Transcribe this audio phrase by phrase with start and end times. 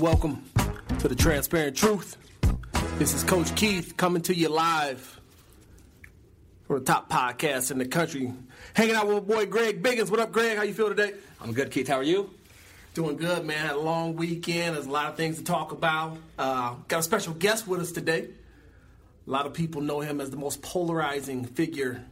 [0.00, 2.16] Welcome, welcome to the Transparent Truth.
[2.98, 5.20] This is Coach Keith coming to you live
[6.66, 8.32] from the top podcast in the country.
[8.72, 10.10] Hanging out with my boy Greg Biggins.
[10.10, 10.56] What up, Greg?
[10.56, 11.12] How you feel today?
[11.38, 11.86] I'm good, Keith.
[11.86, 12.30] How are you?
[12.94, 13.58] Doing good, man.
[13.58, 14.74] Had a long weekend.
[14.76, 16.16] There's a lot of things to talk about.
[16.38, 18.28] Uh, got a special guest with us today.
[19.26, 22.02] A lot of people know him as the most polarizing figure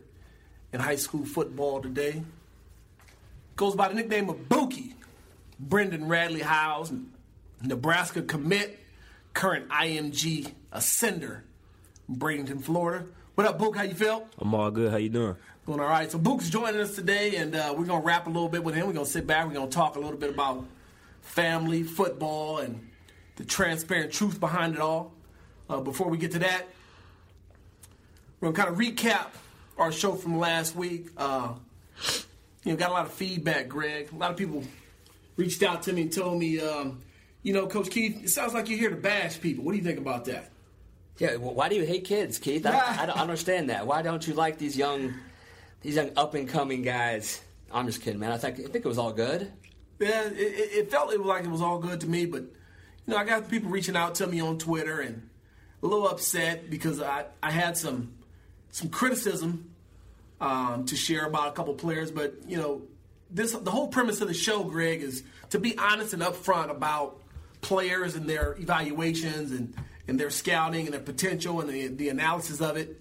[0.75, 2.23] in high school football today.
[3.57, 4.95] Goes by the nickname of Bookie.
[5.61, 6.93] Brendan Radley-Hiles,
[7.63, 8.79] Nebraska commit,
[9.35, 11.41] current IMG ascender,
[12.11, 13.07] Bradenton, Florida.
[13.35, 13.77] What up, Book?
[13.77, 14.29] How you feel?
[14.39, 14.91] I'm all good.
[14.91, 15.37] How you doing?
[15.67, 16.11] Doing all right.
[16.11, 18.87] So Book's joining us today, and uh, we're gonna rap a little bit with him.
[18.87, 19.47] We're gonna sit back.
[19.47, 20.65] We're gonna talk a little bit about
[21.21, 22.89] family, football, and
[23.37, 25.13] the transparent truth behind it all.
[25.69, 26.65] Uh, before we get to that,
[28.41, 29.29] we're gonna kind of recap
[29.77, 31.09] our show from last week.
[31.17, 31.55] Uh,
[32.65, 34.11] you know, got a lot of feedback, Greg.
[34.13, 34.65] A lot of people
[35.37, 37.01] reached out to me and told me, um,
[37.43, 39.65] you know, Coach Keith, it sounds like you're here to bash people.
[39.65, 40.51] What do you think about that?
[41.19, 41.37] Yeah.
[41.37, 42.65] Well, why do you hate kids, Keith?
[42.67, 43.87] I, I don't understand that.
[43.87, 45.15] Why don't you like these young,
[45.83, 47.41] these young up and coming guys?
[47.73, 48.33] I'm just kidding, man.
[48.33, 49.53] I think I think it was all good.
[49.99, 53.15] Yeah, it, it felt it was like it was all good to me, but you
[53.15, 55.29] know, I got people reaching out to me on Twitter and
[55.83, 58.15] a little upset because I, I had some
[58.71, 59.71] some criticism
[60.41, 62.83] um, to share about a couple players, but you know,
[63.31, 67.21] this the whole premise of the show, Greg, is to be honest and upfront about
[67.61, 69.75] players and their evaluations and,
[70.07, 73.01] and their scouting and their potential and the, the analysis of it.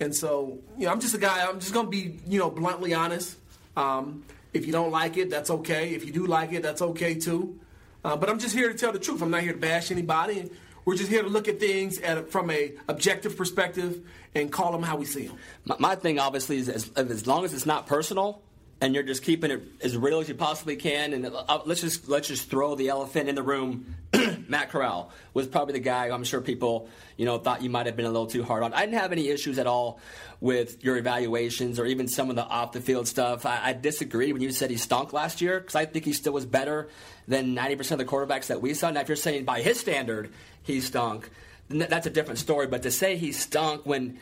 [0.00, 1.46] And so, you know, I'm just a guy.
[1.46, 3.36] I'm just gonna be, you know, bluntly honest.
[3.76, 5.94] Um, if you don't like it, that's okay.
[5.94, 7.58] If you do like it, that's okay too.
[8.04, 9.22] Uh, but I'm just here to tell the truth.
[9.22, 10.50] I'm not here to bash anybody.
[10.84, 14.00] We're just here to look at things at from a objective perspective
[14.34, 15.36] and call them how we see them.
[15.64, 18.40] My, my thing, obviously, is as, as long as it's not personal
[18.80, 21.12] and you're just keeping it as real as you possibly can.
[21.12, 23.96] And uh, let's just let's just throw the elephant in the room.
[24.48, 27.96] Matt Corral was probably the guy I'm sure people you know thought you might have
[27.96, 28.72] been a little too hard on.
[28.72, 30.00] I didn't have any issues at all
[30.40, 33.44] with your evaluations or even some of the off the field stuff.
[33.44, 36.32] I, I disagree when you said he stunk last year because I think he still
[36.32, 36.88] was better
[37.26, 38.90] than 90% of the quarterbacks that we saw.
[38.90, 41.28] Now, if you're saying by his standard he stunk,
[41.68, 42.68] that's a different story.
[42.68, 44.18] But to say he stunk when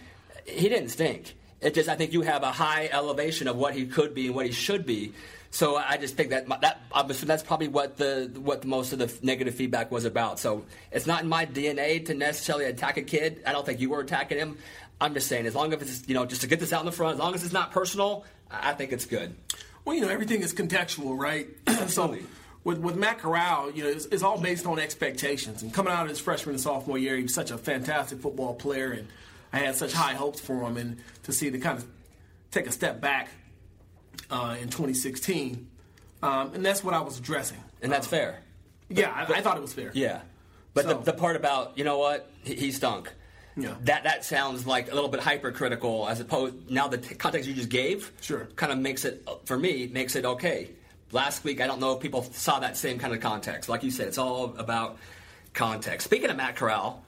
[0.47, 1.35] he didn't stink.
[1.67, 4.37] It just I think you have a high elevation of what he could be and
[4.37, 5.13] what he should be.
[5.51, 9.57] So I just think that that that's probably what the what most of the negative
[9.57, 10.39] feedback was about.
[10.39, 13.43] So it's not in my DNA to necessarily attack a kid.
[13.45, 14.59] I don't think you were attacking him.
[15.01, 16.87] I'm just saying as long as it's you know just to get this out in
[16.87, 19.35] the front, as long as it's not personal, I think it's good.
[19.85, 21.49] Well, you know, everything is contextual, right?
[21.89, 22.17] so
[22.63, 25.63] with, with Matt Corral, you know, it's, it's, all based on expectations.
[25.63, 28.55] And coming out of his freshman and sophomore year, he was such a fantastic football
[28.55, 29.07] player, and
[29.57, 30.77] I had such high hopes for him.
[30.77, 31.87] And to see the kind of
[32.51, 33.29] take a step back
[34.31, 35.67] uh, in 2016,
[36.23, 37.63] um, and that's what I was addressing.
[37.83, 38.39] And that's Uh, fair.
[38.89, 39.91] Yeah, I, I thought it was fair.
[39.95, 40.21] Yeah.
[40.75, 43.13] But So- the, the part about, you know what, he, he stunk.
[43.59, 43.75] Yeah.
[43.85, 47.55] That that sounds like a little bit hypercritical as opposed now the t- context you
[47.55, 48.49] just gave Sure.
[48.55, 50.73] kind of makes it for me makes it okay.
[51.11, 53.71] Last week I don't know if people saw that same kind of context.
[53.71, 54.99] Like you said, it's all about
[55.55, 56.05] context.
[56.05, 57.03] Speaking of Matt Corral,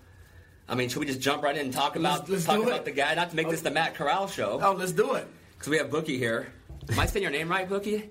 [0.69, 2.81] I mean, should we just jump right in and talk about Let's- let's talk about
[2.81, 2.85] it.
[2.85, 3.15] the guy?
[3.15, 5.27] Not to make this the Matt Corral show Oh, let's do it.
[5.57, 6.53] because we have Bookie here.
[6.91, 8.11] Am I saying your name right, Bookie?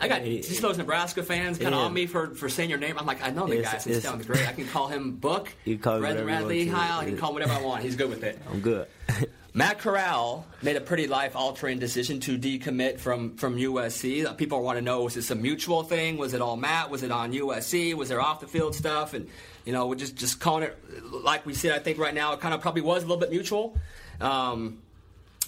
[0.00, 0.40] I got Yeah.
[0.40, 1.86] just those Nebraska fans kind of Yeah.
[1.86, 2.96] on me for, for saying your name.
[2.98, 4.46] I'm like, I know the It's- guy since it's- seventh grade.
[4.48, 6.72] I can call him Book, You can call me Brendan whatever Radley, you.
[6.74, 7.00] Heil.
[7.00, 7.82] I can call him whatever I want.
[7.82, 8.38] He's good with it.
[8.50, 8.86] I'm good.
[9.56, 14.26] Matt Corral made a pretty life-altering decision to decommit from from USC.
[14.26, 16.16] Uh, people want to know: was this a mutual thing?
[16.18, 16.90] Was it all Matt?
[16.90, 17.94] Was it on USC?
[17.94, 19.14] Was there off-the-field stuff?
[19.14, 19.28] And
[19.64, 20.76] you know, we're just just calling it
[21.10, 21.72] like we said.
[21.72, 23.76] I think right now it kind of probably was a little bit mutual.
[24.20, 24.78] Um,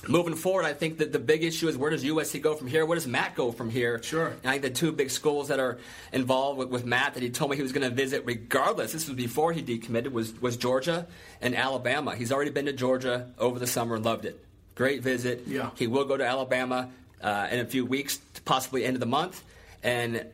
[0.08, 2.86] moving forward, I think that the big issue is where does USC go from here?
[2.86, 4.02] Where does Matt go from here?
[4.02, 4.28] Sure.
[4.28, 5.78] And I think the two big schools that are
[6.12, 9.08] involved with, with Matt that he told me he was going to visit, regardless, this
[9.08, 11.06] was before he decommitted, was, was Georgia
[11.40, 12.14] and Alabama.
[12.14, 14.42] He's already been to Georgia over the summer and loved it.
[14.74, 15.44] Great visit.
[15.46, 15.70] Yeah.
[15.76, 16.90] He will go to Alabama
[17.22, 19.42] uh, in a few weeks, possibly end of the month.
[19.82, 20.26] And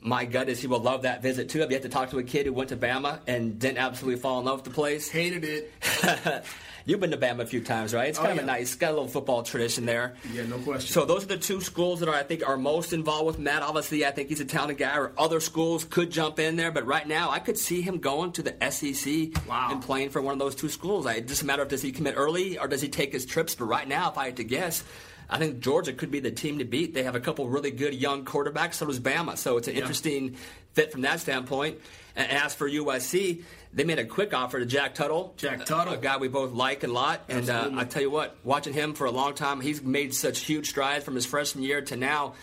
[0.00, 1.62] my gut is he will love that visit too.
[1.62, 4.38] I've yet to talk to a kid who went to Bama and didn't absolutely fall
[4.40, 5.08] in love with the place.
[5.08, 5.72] Hated it.
[6.86, 8.08] You've been to Bama a few times, right?
[8.08, 8.54] It's Oh, kind of yeah.
[8.54, 10.14] a nice, got a little football tradition there.
[10.32, 10.90] Yeah, no question.
[10.92, 13.62] So those are the two schools that are, I think, are most involved with Matt.
[13.62, 16.72] Obviously, I think he's a talented guy, or other schools could jump in there.
[16.72, 19.68] But right now, I could see him going to the SEC Wow.
[19.72, 21.04] and playing for one of those two schools.
[21.06, 23.54] I, it doesn't matter of does he commit early or does he take his trips.
[23.54, 24.82] But right now, if I had to guess.
[25.30, 26.92] I think Georgia could be the team to beat.
[26.92, 28.74] They have a couple really good young quarterbacks.
[28.74, 29.38] So does Bama.
[29.38, 30.36] So it's an interesting
[30.72, 31.78] fit from that standpoint.
[32.16, 33.42] And as for USC,
[33.72, 35.94] they made a quick offer to Jack Tuttle, Jack Tuttle.
[35.94, 37.22] a guy we both like a lot.
[37.28, 40.40] And uh, I tell you what, watching him for a long time, he's made such
[40.40, 42.34] huge strides from his freshman year to now.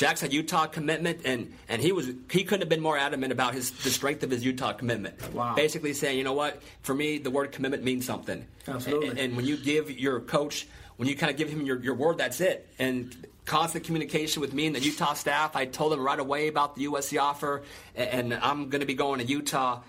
[0.00, 3.52] Jack's had Utah commitment, and, and he was he couldn't have been more adamant about
[3.52, 5.14] his the strength of his Utah commitment.
[5.34, 5.54] Wow.
[5.54, 8.46] Basically saying, you know what, for me, the word commitment means something.
[8.66, 9.08] Absolutely.
[9.08, 10.66] And, and when you give your coach,
[10.96, 12.66] when you kind of give him your, your word, that's it.
[12.78, 13.14] And
[13.44, 15.54] constant communication with me and the Utah staff.
[15.54, 17.60] I told them right away about the USC offer,
[17.94, 19.80] and, and I'm going to be going to Utah.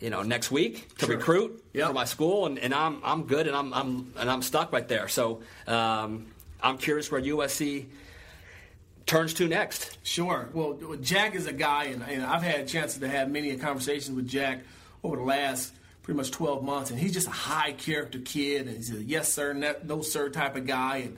[0.00, 1.16] You know, next week to Sure.
[1.16, 1.86] recruit Yep.
[1.86, 4.86] for my school, and, and I'm I'm good, and I'm I'm and I'm stuck right
[4.86, 5.08] there.
[5.08, 6.26] So um,
[6.62, 7.86] I'm curious where USC
[9.06, 9.98] turns to next.
[10.02, 10.48] Sure.
[10.52, 14.28] Well, Jack is a guy, and, and I've had chances to have many conversations with
[14.28, 14.60] Jack
[15.02, 15.72] over the last
[16.02, 19.32] pretty much 12 months, and he's just a high character kid, and he's a yes
[19.32, 21.16] sir, no, sir type of guy, and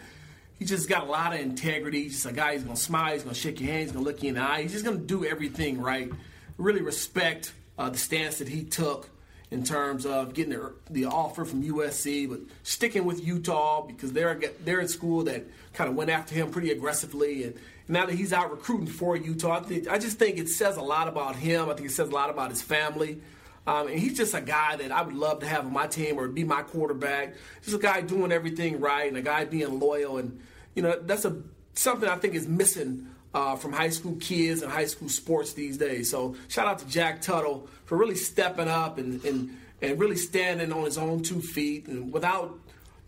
[0.58, 2.04] he just got a lot of integrity.
[2.04, 2.54] He's just a guy.
[2.54, 3.12] He's gonna smile.
[3.12, 3.82] He's gonna shake your hand.
[3.82, 4.62] He's gonna look you in the eye.
[4.62, 6.10] He's just gonna do everything right.
[6.56, 9.08] Really respect uh, the stance that he took
[9.50, 14.40] in terms of getting the, the offer from USC, but sticking with Utah because they're
[14.64, 15.44] they're a school that
[15.74, 17.54] kind of went after him pretty aggressively, and
[17.88, 20.82] now that he's out recruiting for Utah, I, think, I just think it says a
[20.82, 21.68] lot about him.
[21.68, 23.20] I think it says a lot about his family.
[23.66, 26.18] Um, and he's just a guy that I would love to have on my team
[26.18, 27.34] or be my quarterback.
[27.62, 30.18] Just a guy doing everything right and a guy being loyal.
[30.18, 30.40] And,
[30.74, 31.42] you know, that's a
[31.74, 35.78] something I think is missing uh, from high school kids and high school sports these
[35.78, 36.10] days.
[36.10, 40.72] So shout out to Jack Tuttle for really stepping up and, and, and really standing
[40.72, 42.58] on his own two feet and without,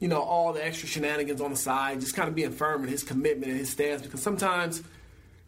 [0.00, 2.88] you know, all the extra shenanigans on the side, just kind of being firm in
[2.88, 4.02] his commitment and his stance.
[4.02, 4.82] Because sometimes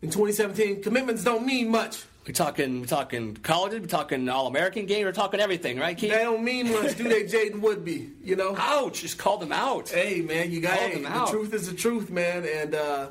[0.03, 2.05] in 2017, commitments don't mean much.
[2.27, 6.13] We're talking we talking colleges, we're talking all American game, we're talking everything, right, Keith?
[6.13, 8.13] They don't mean much, do they, Jaden Woodbey?
[8.23, 8.55] You know?
[8.57, 9.01] Ouch!
[9.01, 9.89] Just call them out.
[9.89, 12.47] Hey, man, you got hey, them the truth is the truth, man.
[12.47, 13.09] And, uh,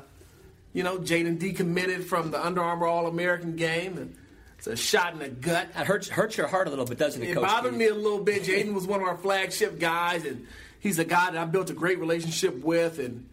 [0.72, 3.98] you know, Jaden decommitted from the Under Armour All American game.
[3.98, 4.16] And
[4.56, 5.68] it's a shot in the gut.
[5.74, 7.42] That hurts hurts your heart a little bit, doesn't it, It Coach?
[7.42, 7.78] bothered Keith?
[7.80, 8.42] me a little bit.
[8.44, 10.46] Jaden was one of our flagship guys, and
[10.82, 13.28] he's a guy that I built a great relationship with and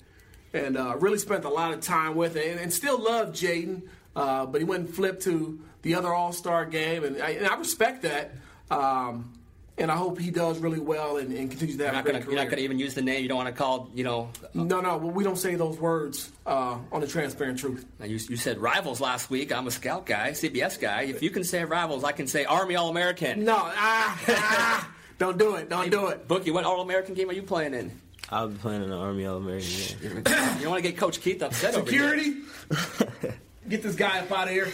[0.54, 3.84] and uh, really spent a lot of time with, and, and still love Jaden.
[4.16, 7.46] Uh, but he went and flipped to the other All Star game, and I, and
[7.46, 8.34] I respect that.
[8.72, 9.34] Um,
[9.78, 12.04] and I hope he does really well and, and continues to have You're not a
[12.04, 13.24] great gonna, you're not going to even use the name.
[13.24, 14.30] You don't want to call, you know.
[14.54, 17.86] No, no, well, we don't say those words uh, on the transparent truth.
[18.04, 19.54] You, you said rivals last week.
[19.54, 21.04] I'm a scout guy, CBS guy.
[21.04, 23.46] If you can say rivals, I can say Army All American.
[23.46, 26.28] No, ah, ah, don't do it, don't do it.
[26.28, 27.92] Bookie, what All American game are you playing in?
[28.32, 29.70] I'll be playing in the Army All American
[30.02, 30.18] game.
[30.18, 32.18] You don't want to get Coach Keith upset over here.
[32.18, 33.38] Security,
[33.70, 34.70] get this guy up out of here.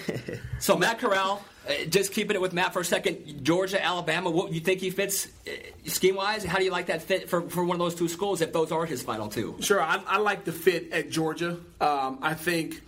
[0.60, 3.44] So Matt Corral, uh, just keeping it with Matt for a second.
[3.44, 4.30] Georgia, Alabama.
[4.30, 5.52] What you think he fits uh,
[5.86, 6.44] scheme wise?
[6.44, 8.72] How do you like that fit for, for one of those two schools if those
[8.72, 9.56] are his final two?
[9.62, 11.58] Sure, I, I like the fit at Georgia.
[11.82, 12.82] Um, I think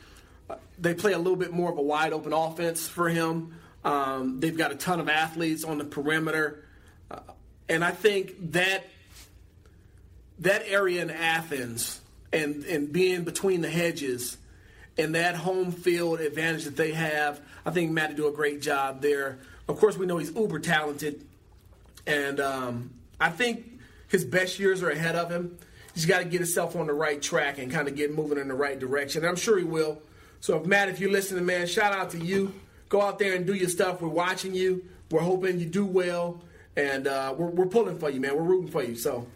[0.49, 3.55] uh, they play a little bit more of a wide open offense for him.
[3.83, 6.65] Um, they've got a ton of athletes on the perimeter,
[7.09, 7.19] uh,
[7.69, 8.85] and I think that
[10.39, 14.37] that area in Athens and and being between the hedges
[14.97, 19.01] and that home field advantage that they have, I think Matt do a great job
[19.01, 19.39] there.
[19.67, 21.25] Of course, we know he's uber talented,
[22.05, 25.57] and um, I think his best years are ahead of him.
[25.93, 28.47] He's got to get himself on the right track and kind of get moving in
[28.47, 29.23] the right direction.
[29.23, 29.99] And I'm sure he will.
[30.39, 32.53] So, if Matt, if you're listening, man, shout out to you.
[32.89, 34.01] Go out there and do your stuff.
[34.01, 34.85] We're watching you.
[35.09, 36.41] We're hoping you do well,
[36.77, 38.35] and uh, we're, we're pulling for you, man.
[38.35, 38.95] We're rooting for you.
[38.95, 39.27] So,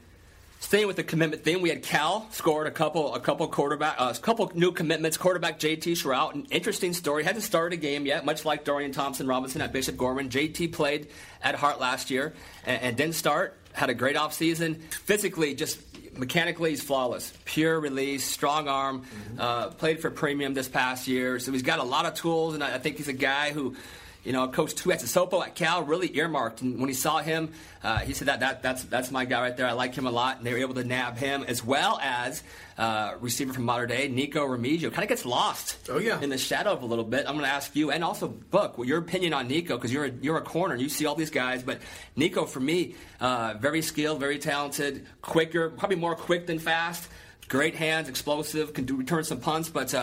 [0.62, 4.14] Staying with the commitment theme, we had Cal scored a couple, a couple quarterback, uh,
[4.16, 5.18] a couple new commitments.
[5.18, 7.24] Quarterback JT Shrout, an interesting story.
[7.24, 10.30] Hadn't started a game yet, much like Dorian Thompson Robinson at Bishop Gorman.
[10.30, 11.08] JT played
[11.42, 13.58] at Hart last year and, and didn't start.
[13.74, 14.80] Had a great offseason.
[14.94, 15.80] Physically, just
[16.16, 17.34] mechanically, he's flawless.
[17.44, 19.04] Pure release, strong arm.
[19.40, 22.64] Uh, played for Premium this past year, so he's got a lot of tools, and
[22.64, 23.76] I, I think he's a guy who.
[24.24, 27.54] You know, Coach Tuiasosopo at Sisopo at Cal really earmarked, and when he saw him,
[27.84, 29.66] uh, he said that, that that's that's my guy right there.
[29.66, 32.44] I like him a lot, and they were able to nab him as well as
[32.78, 34.92] uh, receiver from Mater Dei Nico Remigio.
[34.94, 36.22] Kind of gets lost, Oh, yeah.
[36.22, 37.26] in the shadow of a little bit.
[37.28, 40.06] I'm going to ask you, and also Book, well, your opinion on Nico because you're
[40.06, 41.80] a, you're a corner, and you see all these guys, but
[42.16, 47.10] Nico for me, uh, very skilled, very talented, quicker, probably more quick than fast.
[47.48, 49.96] Great hands, explosive, can do return some punts, but.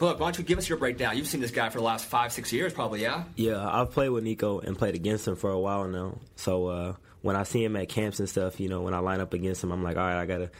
[0.00, 1.16] Look, why don't you give us your breakdown?
[1.16, 3.24] You've seen this guy for the last five, six years, probably, yeah.
[3.34, 6.18] Yeah, I've played with Nico and played against him for a while now.
[6.36, 9.20] So uh, when I see him at camps and stuff, you know, when I line
[9.20, 10.50] up against him, I'm like, all right, I gotta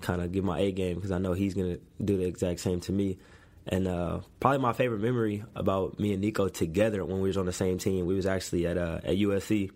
[0.00, 2.80] kind of give my A game because I know he's gonna do the exact same
[2.80, 3.18] to me.
[3.66, 7.46] And uh, probably my favorite memory about me and Nico together when we was on
[7.46, 9.72] the same team, we was actually at uh, at USC,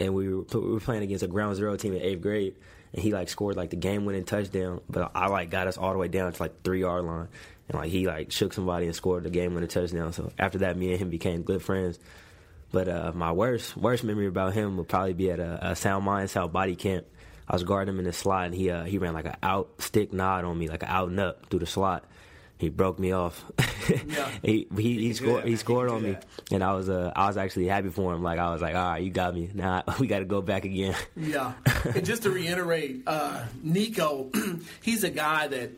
[0.00, 2.56] and we were, we were playing against a ground zero team in eighth grade,
[2.92, 5.92] and he like scored like the game winning touchdown, but I like got us all
[5.92, 7.28] the way down to like three yard line,
[7.68, 10.12] and like he like shook somebody and scored the game winning touchdown.
[10.12, 11.98] So after that, me and him became good friends.
[12.70, 16.04] But uh, my worst worst memory about him would probably be at a, a Sound
[16.04, 17.06] Mind Sound Body camp.
[17.48, 19.70] I was guarding him in the slot, and he uh, he ran like an out
[19.80, 22.04] stick nod on me, like an out and up through the slot.
[22.58, 23.44] He broke me off.
[23.88, 24.28] Yeah.
[24.42, 26.26] he he, he, scored that, he scored on do me, that.
[26.52, 28.22] and I was uh, I was actually happy for him.
[28.22, 29.48] Like I was like, all right, you got me.
[29.54, 30.94] Now we got to go back again.
[31.16, 31.54] Yeah.
[31.94, 34.30] and just to reiterate, uh, Nico,
[34.82, 35.70] he's a guy that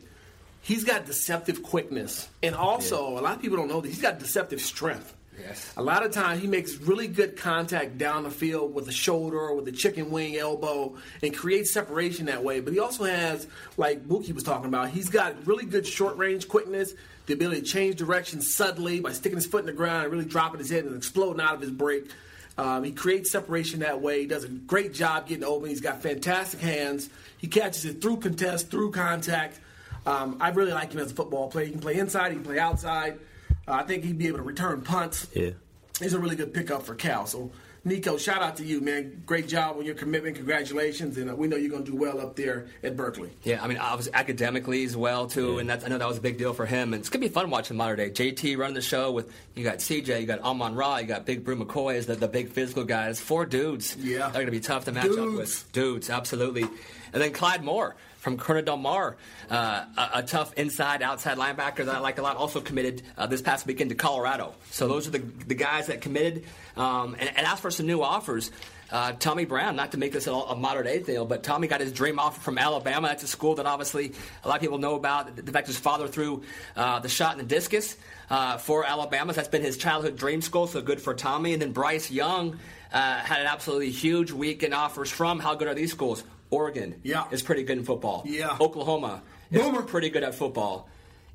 [0.61, 2.29] he's got deceptive quickness.
[2.41, 5.15] And also, a lot of people don't know that he's got deceptive strength.
[5.39, 5.73] Yes.
[5.75, 9.39] A lot of times he makes really good contact down the field with the shoulder
[9.39, 12.59] or with the chicken wing elbow and creates separation that way.
[12.59, 16.47] But he also has, like Bookie was talking about, he's got really good short range
[16.47, 16.93] quickness,
[17.25, 20.25] the ability to change direction suddenly by sticking his foot in the ground and really
[20.25, 22.11] dropping his head and exploding out of his break.
[22.57, 24.21] Um, he creates separation that way.
[24.21, 25.69] He does a great job getting open.
[25.69, 27.09] He's got fantastic hands.
[27.37, 29.59] He catches it through contest, through contact.
[30.05, 31.65] Um, I really like him as a football player.
[31.65, 33.19] He can play inside, he can play outside.
[33.67, 35.27] Uh, I think he'd be able to return punts.
[35.33, 35.51] Yeah.
[35.99, 37.27] He's a really good pickup for Cal.
[37.27, 37.51] So,
[37.83, 39.23] Nico, shout out to you, man.
[39.25, 40.35] Great job on your commitment.
[40.35, 41.17] Congratulations.
[41.17, 43.31] And uh, we know you're going to do well up there at Berkeley.
[43.43, 46.21] Yeah, I mean, obviously academically as well too, and that's, I know that was a
[46.21, 46.93] big deal for him.
[46.93, 49.77] And it's gonna be fun watching Mater Dei JT running the show with you got
[49.77, 52.83] CJ, you got Amon Ra, you got Big Bru McCoy as the, the big physical
[52.83, 53.19] guys.
[53.19, 53.95] Four dudes.
[53.97, 54.29] Yeah.
[54.29, 55.71] they're gonna be tough to match up with.
[55.71, 56.63] Dudes, absolutely.
[56.63, 59.17] And then Clyde Moore from Corona Del Mar,
[59.49, 62.37] uh, a, a tough inside outside linebacker that I like a lot.
[62.37, 64.53] Also committed uh, this past weekend to Colorado.
[64.69, 66.45] So those are the the guys that committed.
[66.77, 68.51] Um, and, and as for some new offers.
[68.91, 71.79] Uh, Tommy Brown, not to make this a, a Mater Dei deal, but Tommy got
[71.79, 73.07] his dream offer from Alabama.
[73.07, 74.11] That's a school that obviously
[74.43, 75.33] a lot of people know about.
[75.33, 76.43] The fact his father threw
[76.75, 77.95] uh, the shot in the discus
[78.29, 79.31] uh, for Alabama.
[79.31, 81.53] That's been his childhood dream school, so good for Tommy.
[81.53, 82.59] And then Bryce Young
[82.91, 85.39] uh, had an absolutely huge weekend offers from.
[85.39, 86.25] How good are these schools?
[86.51, 87.23] Oregon Yeah.
[87.31, 88.23] is pretty good in football.
[88.25, 88.55] Yeah.
[88.59, 89.81] Oklahoma is Boomer.
[89.81, 90.87] pretty good at football.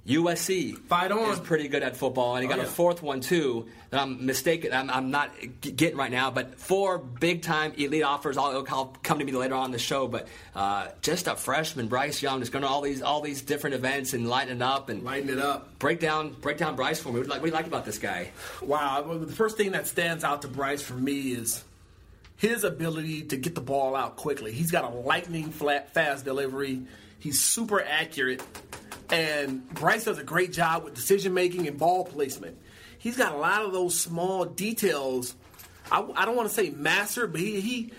[0.06, 1.32] USC Fight on.
[1.32, 2.68] is pretty good at football, and he Oh, got yeah.
[2.68, 4.72] a fourth one too that I'm mistaken.
[4.72, 8.36] I'm, I'm not g- getting right now, but four big time elite offers.
[8.38, 11.88] I'll, I'll come to me later on in the show, but uh, just a freshman,
[11.88, 14.90] Bryce Young, is going to all these all these different events and lighten it up
[14.90, 15.76] and Lighten it up.
[15.80, 17.14] break down break down Bryce for me.
[17.18, 18.30] What do you like, what do you like about this guy?
[18.62, 19.02] Wow.
[19.08, 21.64] Well, The first thing that stands out to Bryce for me is
[22.36, 24.52] his ability to get the ball out quickly.
[24.52, 26.82] He's got a lightning flat, fast delivery.
[27.18, 28.42] He's super accurate.
[29.10, 32.58] And Bryce does a great job with decision making and ball placement.
[32.98, 35.34] He's got a lot of those small details.
[35.90, 37.92] I, I don't want to say master, but he, he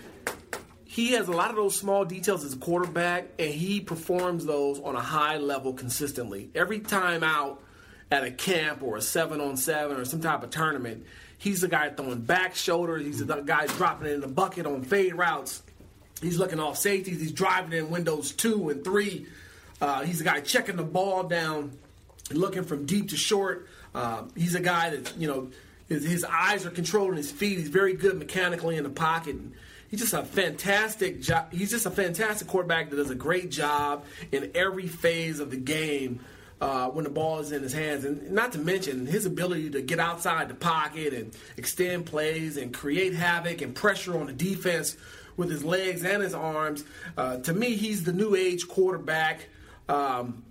[0.84, 4.80] he has a lot of those small details as a quarterback, and he performs those
[4.80, 6.50] on a high level consistently.
[6.54, 7.62] Every time out
[8.10, 11.04] at a camp or a seven on seven or some type of tournament,
[11.38, 13.04] he's the guy throwing back shoulders.
[13.04, 15.62] He's the guy dropping it in the bucket on fade routes.
[16.20, 17.20] He's looking off safeties.
[17.20, 19.26] He's driving in windows two and three.
[19.80, 21.70] Uh, he's the guy checking the ball down,
[22.30, 23.68] and looking from deep to short.
[23.94, 25.48] Uh, he's a guy that you know
[25.88, 27.58] his, his eyes are controlling his feet.
[27.58, 29.36] He's very good mechanically in the pocket.
[29.90, 31.52] He's just a fantastic job.
[31.52, 35.56] He's just a fantastic quarterback that does a great job in every phase of the
[35.56, 36.20] game
[36.60, 38.04] uh, when the ball is in his hands.
[38.04, 42.74] And not to mention his ability to get outside the pocket and extend plays and
[42.74, 44.96] create havoc and pressure on the defense
[45.36, 46.84] with his legs and his arms.
[47.16, 49.48] Uh, to me, he's the new age quarterback.
[49.88, 50.42] Um,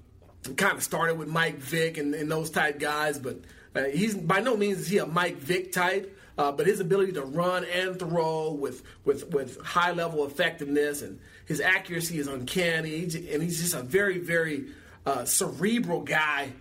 [0.56, 3.38] kind of started with Mike Vick and, and those type guys, but
[3.76, 6.14] uh, he's by no means is he a Mike Vick type.
[6.38, 11.20] Uh, but his ability to run and throw with with with high level effectiveness and
[11.46, 14.68] his accuracy is uncanny, and he's just a very very
[15.08, 16.52] uh, cerebral guy.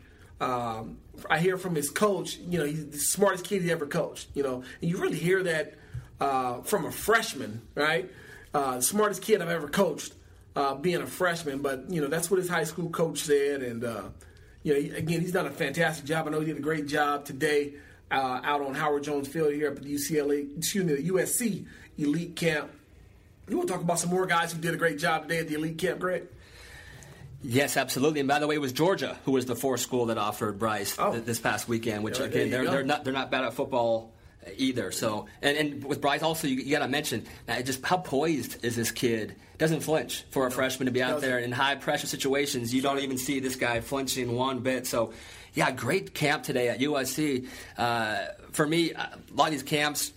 [0.40, 0.98] Um,
[1.28, 4.28] I hear from his coach, you know, he's the smartest kid he ever coached.
[4.34, 5.74] You know, and you really hear that
[6.20, 8.10] uh, from a freshman, right?
[8.54, 10.14] Uh, smartest kid I've ever coached,
[10.54, 11.58] uh, being a freshman.
[11.60, 14.02] But you know, that's what his high school coach said, and uh,
[14.62, 16.28] you know, again, he's done a fantastic job.
[16.28, 17.74] I know he did a great job today
[18.12, 21.66] uh, out on Howard Jones Field here at the UCLA, excuse me, the USC
[21.98, 22.70] Elite Camp.
[23.48, 25.48] You want to talk about some more guys who did a great job today at
[25.48, 26.26] the Elite Camp, Greg?
[27.48, 28.20] Yes, absolutely.
[28.20, 30.96] And by the way, it was Georgia who was the fourth school that offered Bryce
[30.98, 31.12] Oh.
[31.12, 32.02] th- this past weekend.
[32.02, 34.12] Which Yeah, again, they're they're not they're not bad at football
[34.56, 34.90] either.
[34.92, 38.64] So, and, and with Bryce, also you, you got to mention uh, just how poised
[38.64, 39.34] is this kid?
[39.58, 42.74] Doesn't flinch for a freshman to be out there in high pressure situations.
[42.74, 44.86] You don't even see this guy flinching one bit.
[44.86, 45.12] So,
[45.54, 47.48] yeah, great camp today at USC.
[47.78, 50.12] Uh, for me, a lot of these camps.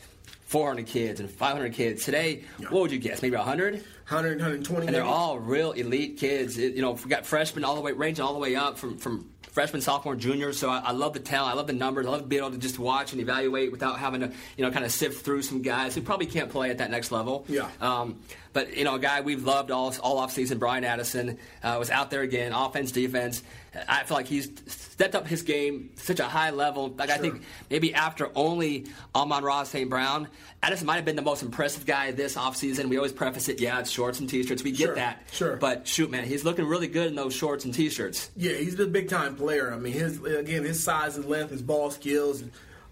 [0.45, 2.03] 400 kids and 500 kids.
[2.03, 3.21] Today, what would you guess?
[3.21, 3.83] Maybe 100?
[4.10, 4.88] 100, 120.
[4.88, 5.13] And they're maybe?
[5.13, 6.58] all real elite kids.
[6.58, 8.98] It- you know, we got freshmen all the way, ranging all the way up from,
[8.98, 10.51] from freshman, sophomore, junior.
[10.54, 11.54] So I, I love the talent.
[11.54, 12.06] I love the numbers.
[12.06, 14.86] I love being able to just watch and evaluate without having to, you know, kind
[14.86, 17.46] of sift through some guys who probably can't play at that next level.
[17.48, 17.70] Yeah.
[17.82, 18.20] Um,
[18.53, 21.89] but you know, a guy we've loved all all off season, Brian Addison, uh, was
[21.89, 23.44] out there again, offense, defense.
[23.88, 26.89] I feel like he's stepped up his game such a high level.
[26.98, 29.88] Like I think maybe after only Amon-Ra St.
[29.88, 30.27] Brown,
[30.63, 32.89] Addison might have been the most impressive guy this offseason.
[32.89, 34.63] We always preface it, yeah, it's shorts and t-shirts.
[34.63, 35.22] We get Sure, that.
[35.32, 35.56] sure.
[35.58, 38.32] But shoot, man, he's looking really good in those shorts and t-shirts.
[38.36, 39.72] Yeah, he's a big time player.
[39.72, 42.44] I mean, his again, his size and length, his ball skills,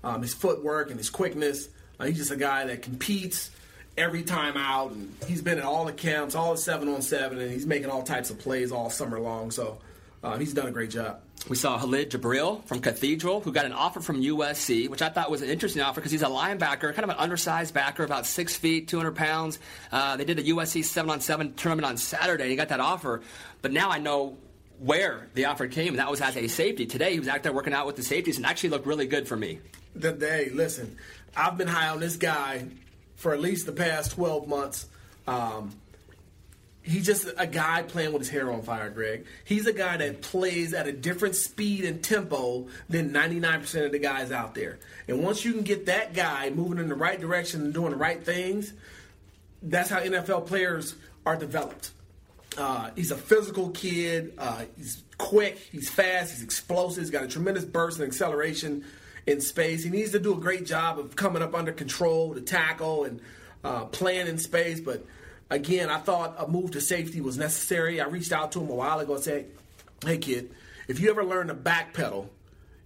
[0.04, 1.70] um, his footwork, and his quickness.
[2.00, 3.50] Uh, he's just a guy that competes
[3.98, 7.40] every time out, and he's been at all the camps, all the seven on seven,
[7.40, 9.52] and he's making all types of plays all summer long.
[9.52, 9.80] So
[10.24, 11.20] uh, he's done a great job.
[11.50, 15.32] We saw Khalid Jabril from Cathedral, who got an offer from USC, which I thought
[15.32, 18.56] was an interesting offer because he's a linebacker, kind of an undersized backer, about six
[18.56, 19.60] feet, 200 pounds.
[19.92, 22.80] Uh, they did the USC 7 on 7 tournament on Saturday, and he got that
[22.80, 23.22] offer.
[23.62, 24.38] But now I know
[24.80, 26.86] where the offer came, and that was as a safety.
[26.86, 29.28] Today, he was out there working out with the safeties and actually looked really good
[29.28, 29.60] for me.
[29.96, 30.98] The day, listen,
[31.36, 32.66] I've been high on this guy
[33.18, 34.88] for at least the past twelve months.
[35.28, 35.76] Um,
[36.88, 39.26] he's just a guy playing with his hair on fire, Greg.
[39.44, 44.00] He's a guy that plays at a different speed and tempo than 99% of the
[44.00, 44.80] guys out there.
[45.08, 47.98] And once you can get that guy moving in the right direction and doing the
[47.98, 48.72] right things,
[49.62, 50.96] that's how NFL players
[51.26, 51.92] are developed.
[52.58, 54.34] Uh, he's a physical kid.
[54.38, 55.58] Uh, he's quick.
[55.58, 56.32] He's fast.
[56.32, 57.04] He's explosive.
[57.04, 58.86] He's got a tremendous burst and acceleration
[59.28, 59.84] in space.
[59.84, 63.20] He needs to do a great job of coming up under control to tackle and
[63.64, 64.80] uh, playing in space.
[64.80, 65.06] But
[65.50, 68.00] again, I thought a move to safety was necessary.
[68.00, 69.46] I reached out to him a while ago and said,
[70.04, 70.50] "Hey, kid,
[70.88, 72.30] if you ever learn to backpedal,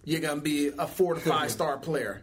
[0.03, 2.21] you're gonna be a four to five star player."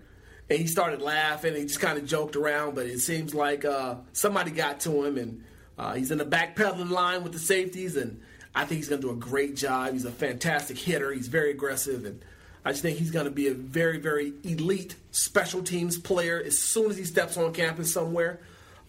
[0.51, 1.55] And he started laughing.
[1.55, 5.19] He just kind of joked around, but it seems like uh, somebody got to him,
[5.19, 5.45] and
[5.79, 7.97] uh, he's in the backpedaling line with the safeties.
[7.97, 8.23] And
[8.55, 9.93] I think he's going to do a great job.
[9.93, 11.13] He's a fantastic hitter.
[11.13, 12.25] He's very aggressive, and
[12.69, 16.59] I just think he's going to be a very, very elite special teams player as
[16.59, 18.41] soon as he steps on campus somewhere.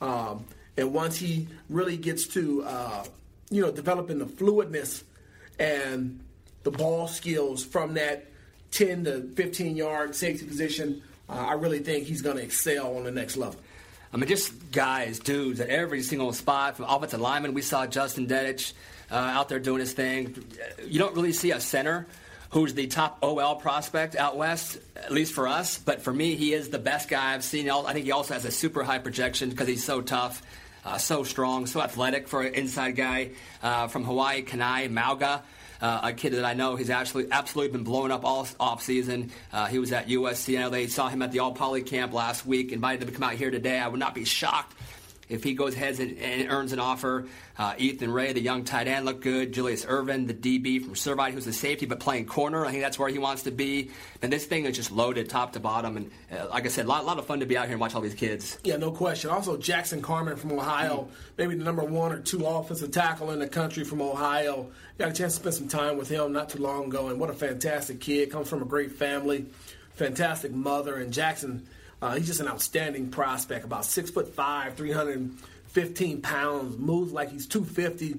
[0.01, 0.43] Um,
[0.75, 3.05] and once he really gets to, uh,
[3.49, 5.03] you know, developing the fluidness
[5.59, 6.19] and
[6.63, 8.25] the ball skills from that
[8.71, 13.05] 10 to 15 yard safety position, uh, I really think he's going to excel on
[13.05, 13.61] the next level.
[14.11, 16.75] I mean, just guys, dudes at every single spot.
[16.75, 18.73] From offensive lineman, we saw Justin Dedich
[19.09, 20.35] uh, out there doing his thing.
[20.85, 22.07] You don't really see a center
[22.51, 25.77] who's the top OL prospect out west, at least for us.
[25.77, 27.69] But for me, he is the best guy I've seen.
[27.69, 30.41] I think he also has a super high projection because he's so tough,
[30.83, 33.31] uh, so strong, so athletic for an inside guy
[33.61, 35.43] uh, from Hawaii, Kanai Mauga.
[35.81, 39.31] Uh, a kid that I know he's actually absolutely been blowing up all off season.
[39.53, 40.57] Uh, he was at USC.
[40.57, 42.73] I know they saw him at the All Poly camp last week.
[42.73, 43.79] Invited him to come out here today.
[43.79, 44.75] I would not be shocked
[45.29, 47.27] if he goes ahead and, earns an offer.
[47.57, 49.53] Uh, Ethan Ray, the young tight end, looked good.
[49.53, 52.65] Julius Irvin, the DB from Servite, who's a safety but playing corner.
[52.65, 53.91] I think that's where he wants to be.
[54.21, 55.97] And this thing is just loaded top to bottom.
[55.97, 57.81] And uh, like I said, a lot, lot of fun to be out here and
[57.81, 58.57] watch all these kids.
[58.63, 59.29] Yeah, no question.
[59.29, 63.47] Also, Jackson Carman from Ohio, maybe the number one or two offensive tackle in the
[63.47, 64.71] country from Ohio.
[64.97, 67.29] Got a chance to spend some time with him not too long ago, and what
[67.29, 68.31] a fantastic kid.
[68.31, 69.45] Comes from a great family,
[69.93, 70.95] fantastic mother.
[70.95, 71.67] And Jackson,
[72.01, 73.65] uh, he's just an outstanding prospect.
[73.65, 75.31] About six foot five, three hundred
[75.67, 78.15] fifteen pounds, moves like he's two fifty.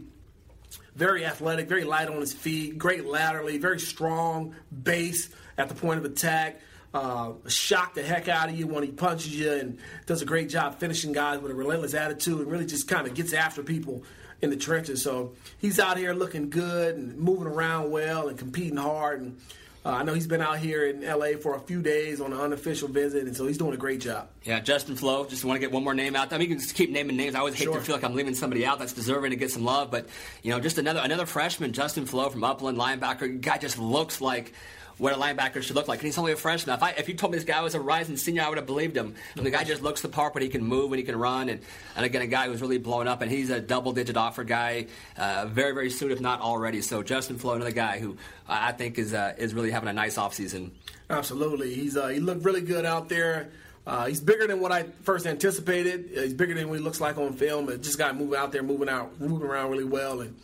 [0.95, 5.99] Very athletic, very light on his feet, great laterally, very strong base at the point
[5.99, 6.61] of attack.
[6.93, 10.49] Uh, shock the heck out of you when he punches you and does a great
[10.49, 14.03] job finishing guys with a relentless attitude and really just kind of gets after people
[14.43, 15.01] in the trenches.
[15.03, 19.21] So he's out here looking good and moving around well and competing hard.
[19.21, 19.39] And
[19.85, 22.41] uh, I know he's been out here in LA for a few days on an
[22.41, 24.29] unofficial visit, and so he's doing a great job.
[24.45, 25.25] Yeah, Justin Flowe.
[25.27, 26.33] Just want to get one more name out.
[26.33, 27.35] I mean, you can just keep naming names.
[27.35, 27.75] I always hate Sure.
[27.75, 30.07] to feel like I'm leaving somebody out that's deserving to get some love, but
[30.43, 33.41] you know, just another another freshman, Justin Flowe from Upland, linebacker.
[33.41, 34.53] Guy just looks like
[35.01, 36.77] what a linebacker should look like, and he's only a freshman.
[36.77, 38.67] If I, if you told me this guy was a rising senior, I would have
[38.67, 39.15] believed him.
[39.35, 41.49] And the guy just looks the part, but he can move and he can run,
[41.49, 41.61] and,
[41.97, 44.87] and again, a guy who's really blowing up, and he's a double-digit offer guy,
[45.17, 46.83] uh, very very soon, if not already.
[46.83, 50.17] So Justin Flowe, another guy who I think is uh, is really having a nice
[50.17, 50.71] offseason.
[51.09, 53.51] Absolutely, he's uh, he looked really good out there.
[53.87, 56.11] Uh, he's bigger than what I first anticipated.
[56.17, 57.67] Uh, he's bigger than what he looks like on film.
[57.67, 60.37] But just got moving out there, moving out, moving around really well, and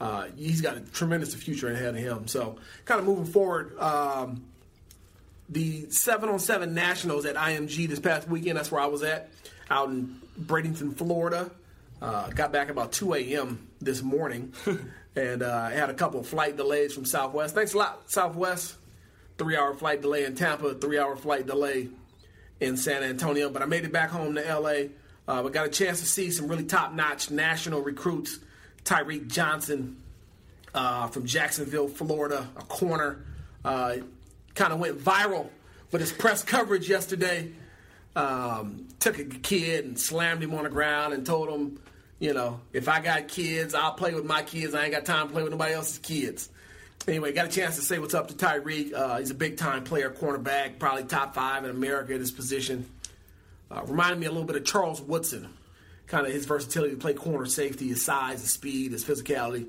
[0.00, 2.28] uh, he's got a tremendous future ahead of him.
[2.28, 4.44] So, kind of moving forward, um,
[5.48, 8.58] the seven on seven nationals at IMG this past weekend.
[8.58, 9.30] That's where I was at,
[9.70, 11.50] out in Bradenton, Florida.
[12.02, 13.66] Uh, got back about 2 a.m.
[13.80, 14.52] this morning,
[15.16, 17.54] and uh, had a couple of flight delays from Southwest.
[17.54, 18.74] Thanks a lot, Southwest.
[19.38, 21.88] Three hour flight delay in Tampa, three hour flight delay
[22.60, 23.50] in San Antonio.
[23.50, 24.88] But I made it back home to LA.
[25.28, 28.38] Uh, but got a chance to see some really top notch national recruits.
[28.86, 29.96] Tyreke Johnson
[30.74, 33.24] uh, from Jacksonville, Florida, a corner.
[33.64, 33.96] Uh,
[34.54, 35.48] kind of went viral
[35.92, 37.52] with his press coverage yesterday.
[38.14, 41.78] Um, took a kid and slammed him on the ground and told him,
[42.18, 44.74] you know, if I got kids, I'll play with my kids.
[44.74, 46.48] I ain't got time to play with nobody else's kids.
[47.06, 48.94] Anyway, got a chance to say what's up to Tyreke.
[48.94, 52.88] Uh, he's a big time player, cornerback, probably top five in America at his position.
[53.70, 55.48] Uh, reminded me a little bit of Charles Woodson,
[56.06, 59.68] kind of his versatility to play corner safety, his size, his speed, his physicality.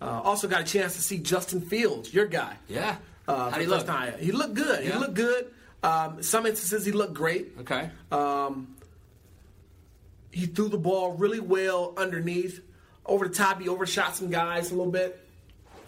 [0.00, 2.56] Uh, also got a chance to see Justin Fields, your guy.
[2.68, 2.96] Yeah.
[3.26, 3.86] Uh, How you look?
[3.86, 4.14] time.
[4.18, 4.84] He looked good.
[4.84, 4.92] Yeah.
[4.92, 5.50] He looked good.
[5.82, 7.52] Um, some instances he looked great.
[7.60, 7.90] Okay.
[10.30, 12.60] He threw the ball really well underneath,
[13.06, 13.58] over the top.
[13.60, 15.18] He overshot some guys a little bit.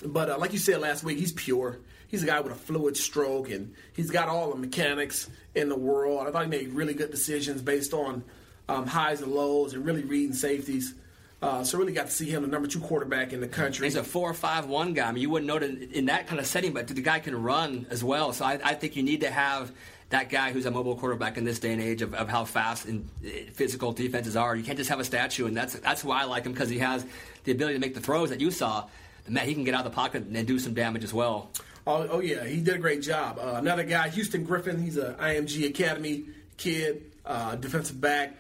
[0.03, 1.81] But uh, like you said last week, he's pure.
[2.07, 5.77] He's a guy with a fluid stroke, and he's got all the mechanics in the
[5.77, 6.27] world.
[6.27, 8.25] I thought he made really good decisions based on
[8.69, 10.95] um, highs and lows and really reading safeties.
[11.41, 13.87] Uh, so really got to see him, the number two quarterback in the country.
[13.87, 15.09] He's a four or five one guy.
[15.09, 17.41] I mean, you wouldn't know it in that kind of setting, but the guy can
[17.41, 18.33] run as well.
[18.33, 19.71] So I, I think you need to have
[20.11, 22.87] that guy who's a mobile quarterback in this day and age of, of how fast
[22.87, 24.57] and uh, physical defenses are.
[24.57, 26.79] You can't just have a statue, and that's that's why I like him because he
[26.79, 27.07] has
[27.45, 28.87] the ability to make the throws that you saw.
[29.27, 31.51] And man, he can get out of the pocket and do some damage as well.
[31.87, 33.39] Oh, oh yeah, he did a great job.
[33.39, 34.83] Uh, another guy, Houston Griffin.
[34.83, 36.25] He's a IMG Academy
[36.57, 38.35] kid, uh, defensive back.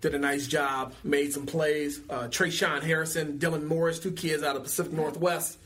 [0.00, 2.00] Did a nice job, made some plays.
[2.08, 5.58] Uh, Trayshawn Harrison, Dylan Morris, two kids out of Pacific Northwest,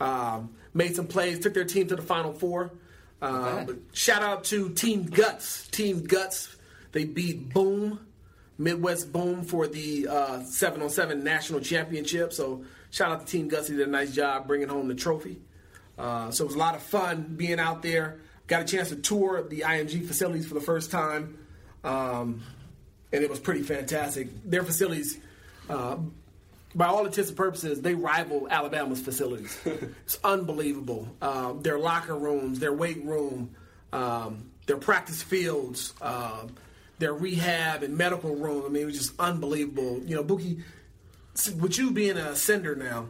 [0.00, 1.38] um, made some plays.
[1.38, 2.72] Took their team to the Final Four.
[3.22, 5.68] Uh, shout out to Team Guts.
[5.68, 6.56] Team Guts.
[6.92, 8.00] They beat Boom,
[8.56, 12.32] Midwest Boom for the uh, seven on seven national championship.
[12.32, 13.68] So shout out to Team Guts.
[13.68, 15.38] They did a nice job bringing home the trophy.
[15.98, 18.18] Uh, so it was a lot of fun being out there.
[18.46, 21.38] Got a chance to tour the IMG facilities for the first time,
[21.84, 22.42] um,
[23.12, 24.28] and it was pretty fantastic.
[24.44, 25.18] Their facilities,
[25.68, 25.96] uh,
[26.74, 29.58] by all intents and purposes, they rival Alabama's facilities.
[29.64, 31.08] it's unbelievable.
[31.22, 33.54] Um, their locker rooms, their weight room,
[33.92, 36.54] um, their practice fields, um,
[36.98, 38.64] their rehab and medical room.
[38.66, 40.00] I mean, it was just unbelievable.
[40.04, 40.58] You know, Bookie,
[41.58, 43.08] with you being a sender now,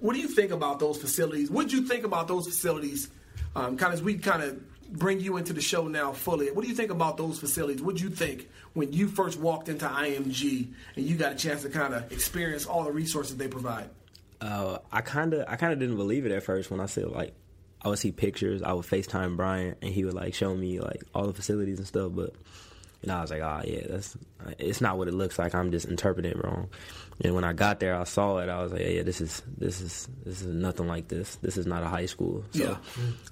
[0.00, 1.50] what do you think about those facilities?
[1.50, 3.08] What did you think about those facilities?
[3.56, 6.50] Um, kind of as we kind of bring you into the show now fully.
[6.50, 7.82] What do you think about those facilities?
[7.82, 11.62] What did you think when you first walked into IMG and you got a chance
[11.62, 13.90] to kind of experience all the resources they provide?
[14.40, 17.08] Uh, I kind of I kind of didn't believe it at first when I said
[17.08, 17.34] like
[17.82, 18.62] I would see pictures.
[18.62, 21.86] I would Facetime Brian and he would like show me like all the facilities and
[21.86, 22.12] stuff.
[22.14, 22.34] But
[23.02, 24.16] and I was like, oh yeah, that's
[24.58, 25.54] it's not what it looks like.
[25.54, 26.68] I'm just interpreting it wrong.
[27.20, 28.48] And when I got there, I saw it.
[28.48, 31.34] I was like, yeah, yeah this is this is this is nothing like this.
[31.36, 32.44] This is not a high school.
[32.52, 32.78] So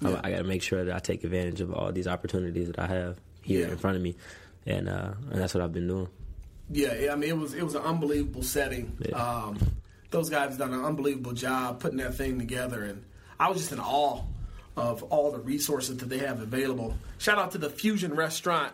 [0.01, 0.09] Yeah.
[0.21, 2.79] I, I got to make sure that I take advantage of all these opportunities that
[2.79, 3.71] I have here Yeah.
[3.71, 4.15] in front of me,
[4.65, 6.09] and uh, and that's what I've been doing.
[6.69, 8.97] Yeah, yeah, I mean it was it was an unbelievable setting.
[8.99, 9.15] Yeah.
[9.15, 9.57] Um,
[10.09, 13.05] those guys done an unbelievable job putting that thing together, and
[13.39, 14.21] I was just in awe
[14.75, 16.93] of all the resources that they have available.
[17.19, 18.73] Shout out to the Fusion Restaurant,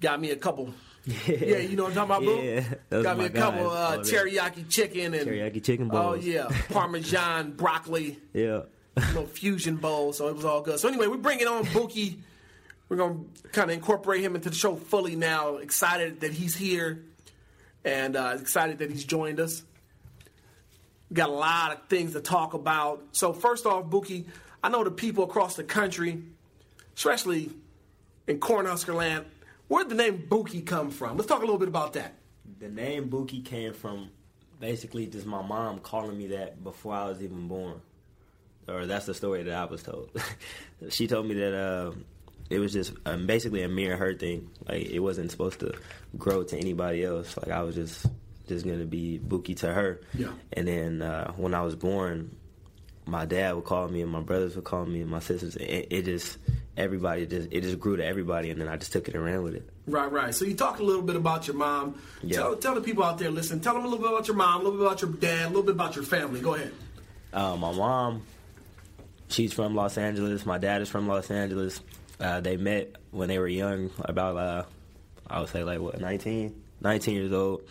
[0.00, 0.74] got me a couple.
[1.06, 2.44] Yeah, you know what I'm talking about.
[2.44, 3.72] Yeah, got me a couple guys.
[3.72, 6.18] uh, Oh, teriyaki chicken and Teriyaki chicken bowls.
[6.18, 8.62] Oh yeah, Parmesan broccoli, Yeah.
[8.96, 10.12] little fusion bowl.
[10.12, 10.78] So it was all good.
[10.78, 12.18] So anyway, we're bringing on Bookie.
[12.88, 13.20] We're gonna
[13.52, 15.56] kind of incorporate him into the show fully now.
[15.56, 17.02] Excited that he's here,
[17.84, 19.62] and uh, excited that he's joined us.
[21.12, 23.02] Got a lot of things to talk about.
[23.12, 24.26] So first off, Bookie,
[24.62, 26.22] I know the people across the country,
[26.96, 27.50] especially
[28.28, 29.24] in Cornhusker land,
[29.70, 31.16] where'd the name Bookie come from?
[31.16, 32.14] Let's talk a little bit about that.
[32.58, 34.10] The name Bookie came from
[34.58, 37.80] basically just my mom calling me that before I was even born.
[38.68, 40.10] Or that's the story that I was told.
[40.90, 41.92] she told me that uh,
[42.50, 44.50] it was just um, basically a me and her thing.
[44.68, 45.72] Like it wasn't supposed to
[46.18, 47.36] grow to anybody else.
[47.36, 48.06] Like I was just
[48.48, 50.00] just gonna be Buki to her.
[50.14, 50.32] Yeah.
[50.52, 52.36] And then uh, when I was born,
[53.06, 55.56] my dad would call me and my brothers would call me and my sisters.
[55.56, 56.38] It, it just
[56.80, 59.42] everybody just it just grew to everybody, and then I just took it and ran
[59.42, 59.68] with it.
[59.86, 60.34] Right, right.
[60.34, 62.00] So you talked a little bit about your mom.
[62.22, 62.38] Yeah.
[62.38, 64.60] Tell, tell the people out there, listen, tell them a little bit about your mom,
[64.60, 66.40] a little bit about your dad, a little bit about your family.
[66.40, 66.72] Go ahead.
[67.32, 68.22] Uh, my mom,
[69.28, 70.46] she's from Los Angeles.
[70.46, 71.80] My dad is from Los Angeles.
[72.18, 74.64] Uh, they met when they were young, about uh,
[75.28, 77.62] I would say like what 19, 19 years old.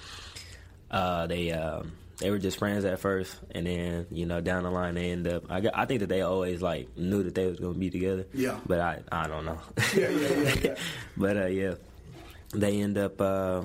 [0.90, 4.72] Uh, they um, they were just friends at first, and then you know down the
[4.72, 5.44] line they end up.
[5.50, 8.26] I, got- I think that they always like knew that they was gonna be together.
[8.34, 8.60] Yeah.
[8.68, 9.60] But I I don't know.
[9.96, 10.76] Yeah, yeah, yeah, yeah.
[11.18, 11.74] but uh, yeah,
[12.54, 13.62] they end up uh,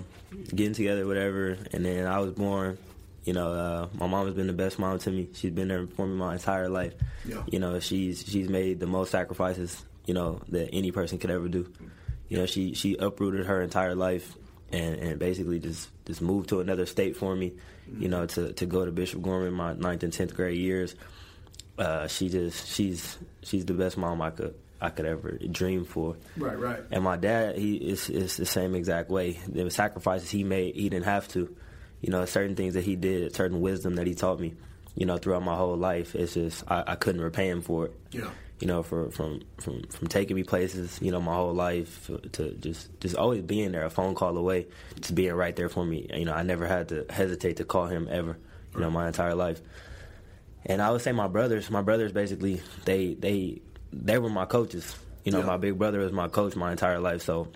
[0.55, 1.59] getting together, whatever.
[1.73, 2.79] And then I was born.
[3.25, 5.31] You know, uh, my mom has been the best mom to me.
[5.33, 6.93] She's been there for me my entire life.
[7.25, 7.43] Yeah.
[7.51, 9.83] You know, she's she's made the most sacrifices.
[10.07, 11.67] You know that any person could ever do.
[12.29, 14.37] You know, she she uprooted her entire life
[14.73, 17.53] and, and basically just just moved to another state for me.
[17.99, 20.95] You know, to to go to Bishop Gorman my ninth and tenth grade years.
[21.79, 26.17] Uh, she just she's she's the best mom I could I could ever dream for.
[26.37, 26.83] Right, right.
[26.91, 29.39] And my dad, he is is the same exact way.
[29.49, 31.55] The sacrifices he made, he didn't have to.
[32.01, 34.55] You know, certain things that he did, certain wisdom that he taught me.
[34.95, 38.01] You know, throughout my whole life, it's just I, I couldn't repay him for it.
[38.11, 38.31] Yeah.
[38.61, 40.99] You know, for from from from taking me places.
[41.03, 44.67] You know, my whole life to just just always being there, a phone call away,
[45.01, 46.09] just being right there for me.
[46.15, 48.39] You know, I never had to hesitate to call him ever.
[48.75, 49.61] You know, my entire life.
[50.67, 53.61] And I would say my brothers, my brothers basically, they they
[53.93, 54.97] they were my coaches.
[55.25, 55.47] You know, Yeah.
[55.47, 57.49] my big brother was my coach my entire life, so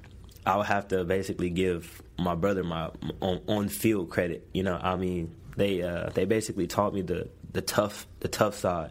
[0.46, 4.46] I would have to basically give my brother my on, on field credit.
[4.52, 8.54] You know, I mean, they uh, they basically taught me the the tough the tough
[8.56, 8.90] side.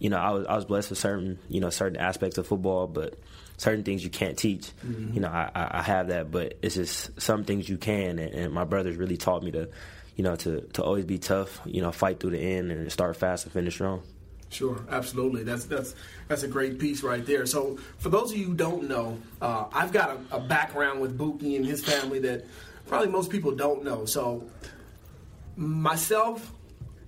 [0.00, 2.88] You know, I was I was blessed with certain you know certain aspects of football,
[2.88, 3.14] but
[3.56, 4.72] certain things you can't teach.
[5.14, 8.34] You know, I, I I have that, but it's just some things you can, and,
[8.34, 9.68] and my brothers really taught me to,
[10.16, 11.60] you know, to to always be tough.
[11.66, 14.02] You know, fight through the end and start fast and finish strong.
[14.50, 15.44] Sure, absolutely.
[15.44, 15.94] That's that's
[16.26, 17.46] that's a great piece right there.
[17.46, 21.16] So, for those of you who don't know, uh, I've got a, a background with
[21.16, 22.44] Bookie and his family that
[22.88, 24.06] probably most people don't know.
[24.06, 24.50] So,
[25.56, 26.52] myself,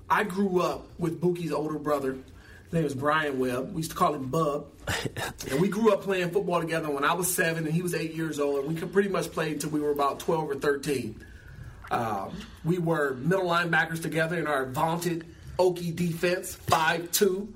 [0.09, 2.17] I grew up with Bookie's older brother.
[2.73, 3.75] His name was Brian Webb.
[3.75, 4.67] We used to call him Bub.
[5.51, 8.15] and we grew up playing football together when I was seven and he was eight
[8.15, 8.61] years old.
[8.61, 11.23] And we could pretty much play until we were about 12 or 13.
[11.91, 15.27] Um, we were middle linebackers together in our vaunted
[15.59, 17.47] Okie defense, 5'2.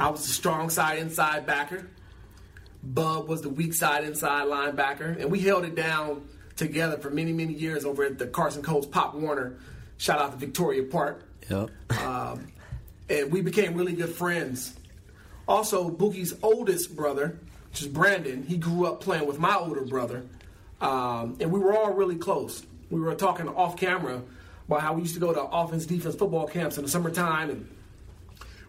[0.00, 1.88] I was the strong side inside backer.
[2.82, 5.20] Bub was the weak side inside linebacker.
[5.20, 6.26] And we held it down
[6.56, 9.60] together for many, many years over at the Carson Colts Pop Warner.
[9.98, 11.28] Shout out to Victoria Park.
[11.48, 11.70] Yep.
[12.04, 12.48] Um,
[13.12, 14.74] and we became really good friends.
[15.46, 17.38] Also, Bookie's oldest brother,
[17.70, 20.22] which is Brandon, he grew up playing with my older brother.
[20.80, 22.64] Um, and we were all really close.
[22.90, 24.22] We were talking off camera
[24.66, 27.50] about how we used to go to offense defense football camps in the summertime.
[27.50, 27.68] And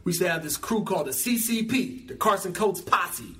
[0.03, 3.35] we used to have this crew called the CCP, the Carson Colts Posse.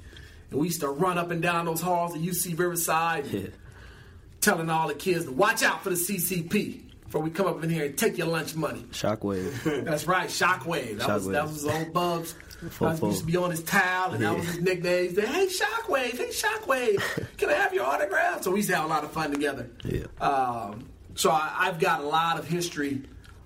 [0.51, 3.47] And we used to run up and down those halls at UC Riverside, Yeah.
[4.41, 6.82] telling all the kids to watch out for the CCP
[7.13, 8.83] before we come up in here and take your lunch money.
[8.91, 9.85] Shockwave.
[9.85, 10.97] That's right, Shockwave.
[10.97, 12.33] That was that was his old Bubs.
[12.81, 15.09] I used to be on his towel, and that was his nickname.
[15.09, 16.17] He'd say, Hey, Shockwave!
[16.17, 17.27] Hey, Shockwave!
[17.37, 18.41] Can I have your autograph?
[18.41, 19.69] So we used to have a lot of fun together.
[19.83, 20.05] Yeah.
[20.19, 23.03] Um, so I, I've got a lot of history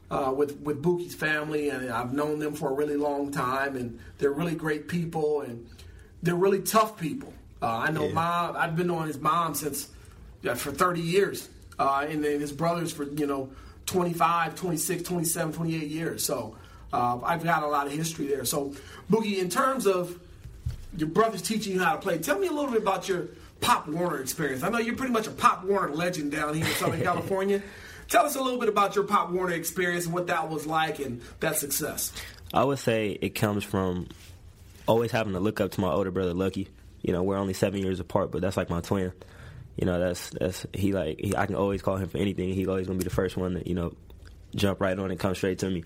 [0.09, 3.99] uh, with with Bookie's family, and I've known them for a really long time, and
[4.17, 5.67] they're really great people, and
[6.23, 7.33] they're really tough people.
[7.61, 8.13] Uh, I know Yeah.
[8.13, 8.55] mom.
[8.55, 9.89] I've been knowing his mom since
[10.41, 11.49] yeah, for 30 years,
[11.79, 13.49] uh, and then his brothers for you know
[13.85, 16.23] 25, 26, 27, 28 years.
[16.23, 16.55] So
[16.93, 18.45] uh, I've got a lot of history there.
[18.45, 18.73] So
[19.09, 20.19] Bookie, in terms of
[20.95, 23.27] your brothers teaching you how to play, tell me a little bit about your
[23.61, 24.63] Pop Warner experience.
[24.63, 27.61] I know you're pretty much a Pop Warner legend down here in Southern California.
[28.09, 30.99] Tell us a little bit about your Pop Warner experience and what that was like
[30.99, 32.13] and that success.
[32.53, 34.07] I would say it comes from
[34.87, 36.69] always having to look up to my older brother Lucky.
[37.01, 39.11] You know, we're only seven years apart, but that's like my twin.
[39.77, 42.53] You know, that's that's he like he, I can always call him for anything.
[42.53, 43.93] He's always gonna be the first one to you know
[44.55, 45.83] jump right on and come straight to me.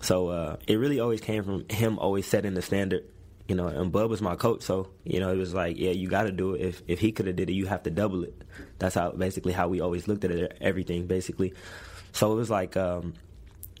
[0.00, 3.04] So uh, it really always came from him always setting the standard.
[3.46, 6.08] You know, and Bub was my coach, so you know it was like, yeah, you
[6.08, 6.62] got to do it.
[6.62, 8.34] If if he could have did it, you have to double it.
[8.78, 11.52] That's how basically how we always looked at it, everything basically.
[12.12, 13.14] So it was like um,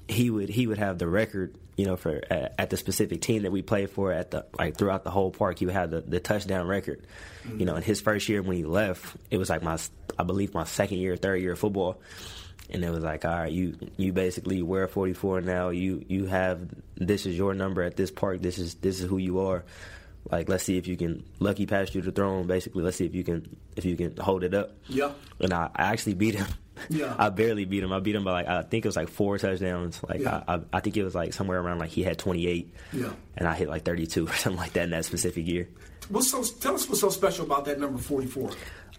[0.08, 3.42] he would he would have the record, you know, for at, at the specific team
[3.42, 5.58] that we played for at the like throughout the whole park.
[5.58, 7.06] He would have the, the touchdown record.
[7.46, 7.60] Mm-hmm.
[7.60, 9.78] You know, in his first year when he left, it was like my
[10.18, 12.00] I believe my second year, third year of football.
[12.70, 15.68] And it was like, all right, you you basically wear 44 now.
[15.70, 16.60] You you have
[16.96, 18.40] this is your number at this park.
[18.40, 19.64] This is this is who you are.
[20.30, 22.46] Like, let's see if you can lucky pass you the throne.
[22.46, 24.72] Basically, let's see if you can if you can hold it up.
[24.88, 25.12] Yeah.
[25.40, 26.46] And I, I actually beat him.
[26.88, 27.14] Yeah.
[27.18, 27.92] I barely beat him.
[27.92, 30.00] I beat him by like I think it was like four touchdowns.
[30.08, 30.42] Like Yeah.
[30.48, 32.74] I, I, I think it was like somewhere around like he had 28.
[32.92, 33.12] Yeah.
[33.36, 35.68] And I hit like 32 or something like that in that specific year.
[36.08, 36.42] What's so?
[36.42, 38.50] Tell us what's so special about that number 44.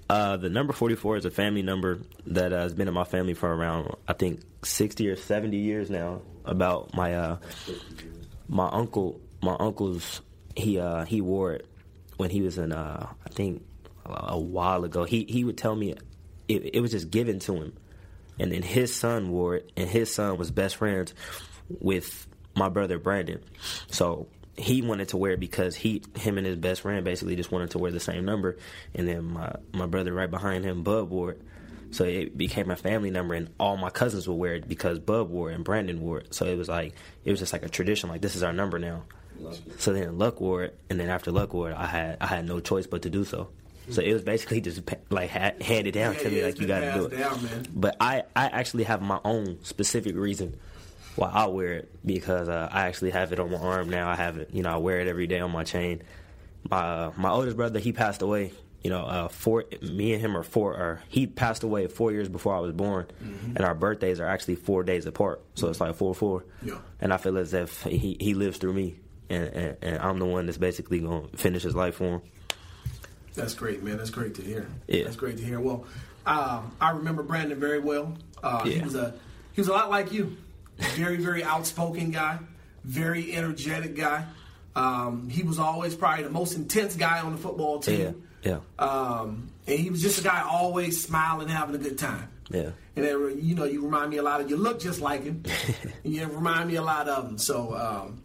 [0.10, 3.34] Uh, the number 44 is a family number that uh, has been in my family
[3.34, 6.22] for around I think 60 or 70 years now.
[6.46, 7.38] About my uh,
[8.48, 10.22] my uncle, my uncle's
[10.56, 11.68] he uh, he wore it
[12.18, 13.64] when he was in uh, I think
[14.06, 15.04] a, a while ago.
[15.06, 15.96] He he would tell me
[16.48, 17.74] it, it was just given to him.
[18.40, 21.14] and then his son wore it, and his son was best friends
[21.70, 23.42] with my brother Brandon.
[23.90, 24.28] So
[24.58, 27.72] he wanted to wear it because he, him and his best friend basically just wanted
[27.72, 28.58] to wear the same number,
[28.94, 31.42] and then my my brother right behind him, Bub wore it.
[31.92, 35.30] So it became a family number, and all my cousins would wear it because Bub
[35.30, 36.34] wore it and Brandon wore it.
[36.34, 38.10] So it was like it was just like a tradition.
[38.10, 39.04] Like this is our number now.
[39.80, 42.46] So then Luck wore it, and then after Luck wore it, I had I had
[42.48, 43.50] no choice but to do so.
[43.90, 46.80] So it was basically just like handed down Yeah, to me, yeah, like you got
[46.82, 47.18] to do it.
[47.18, 47.66] down.
[47.74, 50.58] But I I actually have my own specific reason
[51.16, 54.10] why I wear it because uh, I actually have it on my arm now.
[54.10, 56.02] I have it, you know, I wear it every day on my chain.
[56.70, 58.52] My uh, my oldest brother, he passed away.
[58.84, 59.66] You know, uh, four.
[59.82, 60.74] Me and him are four.
[60.74, 63.08] Or he passed away four years before I was born,
[63.56, 65.42] and our birthdays are actually four days apart.
[65.56, 66.44] So it's like four four.
[66.62, 66.78] Yeah.
[67.02, 70.26] And I feel as if he he lives through me, and, and, and I'm the
[70.26, 72.22] one that's basically to finish his life for him.
[73.36, 73.98] That's great, man.
[73.98, 74.68] That's great to hear.
[74.88, 75.04] Yeah.
[75.04, 75.60] That's great to hear.
[75.60, 75.86] Well,
[76.26, 78.16] uh, I remember Brandon very well.
[78.42, 79.14] Uh, He was a
[79.54, 80.38] he was a lot like you.
[80.78, 82.40] Very very outspoken guy.
[82.84, 84.26] Very energetic guy.
[84.76, 88.24] Um, he was always probably the most intense guy on the football team.
[88.44, 88.86] Yeah, yeah.
[88.86, 92.28] Um, and he was just a guy always smiling, having a good time.
[92.50, 92.72] Yeah.
[92.98, 94.50] And it, you know, you remind me a lot of.
[94.50, 95.44] You look just like him.
[96.04, 97.38] And you remind me a lot of him.
[97.38, 98.22] So, um,